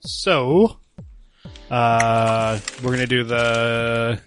[0.00, 0.78] So,
[1.70, 4.20] uh, we're gonna do the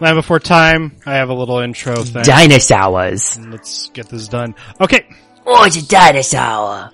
[0.00, 0.96] Land Before Time.
[1.04, 2.22] I have a little intro thing.
[2.22, 3.38] Dinosaurs.
[3.38, 4.54] Let's get this done.
[4.80, 5.06] Okay.
[5.44, 6.90] Oh, it's a dinosaur.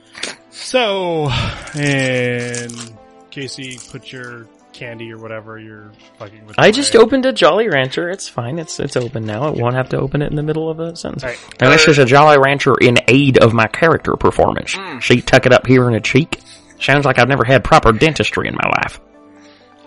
[0.51, 1.29] So,
[1.77, 2.99] and
[3.31, 6.59] Casey, put your candy or whatever you're fucking with.
[6.59, 7.05] I just away.
[7.05, 8.11] opened a Jolly Rancher.
[8.11, 8.59] It's fine.
[8.59, 9.49] It's it's open now.
[9.49, 11.25] It won't have to open it in the middle of a sentence.
[11.25, 11.39] Alright.
[11.61, 14.75] And this uh, is a Jolly Rancher in aid of my character performance.
[14.75, 14.99] Hmm.
[15.01, 16.41] She tuck it up here in a cheek.
[16.81, 19.01] Sounds like I've never had proper dentistry in my life.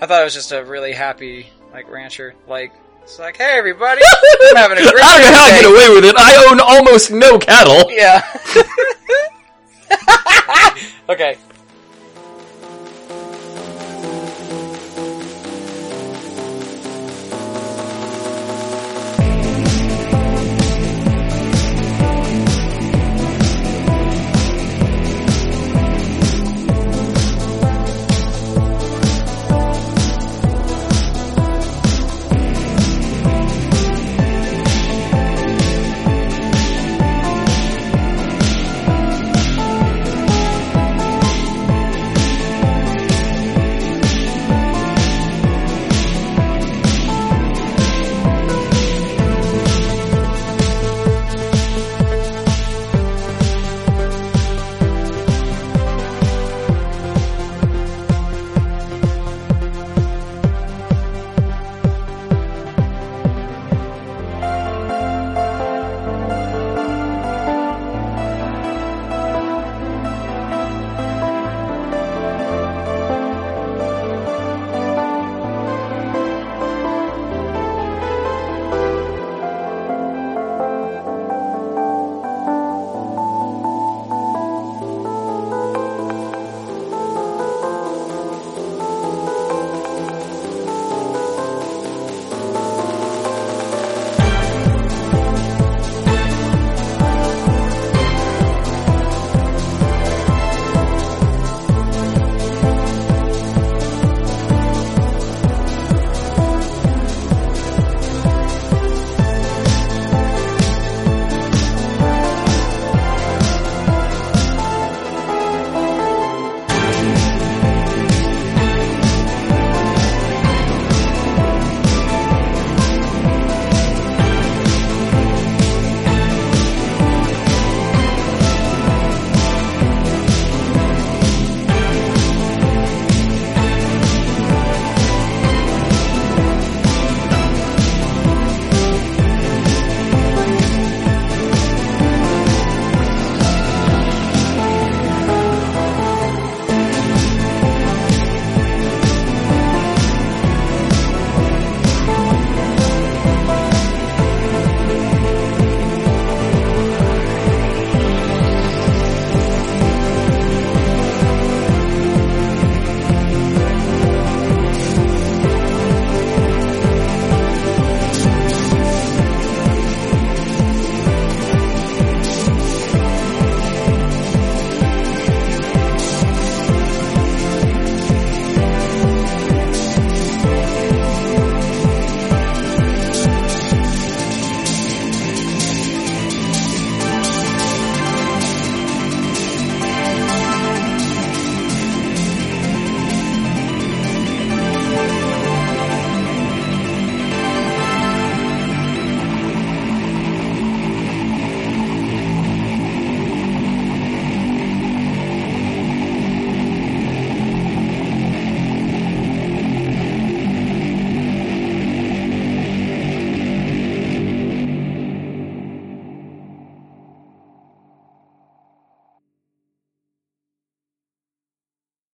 [0.01, 2.35] I thought it was just a really happy, like, rancher.
[2.47, 2.71] Like,
[3.03, 4.01] it's like, hey everybody,
[4.49, 5.61] I'm having a great I don't know how I day.
[5.61, 6.15] get away with it.
[6.17, 7.91] I own almost no cattle.
[7.91, 8.23] Yeah.
[11.09, 11.37] okay.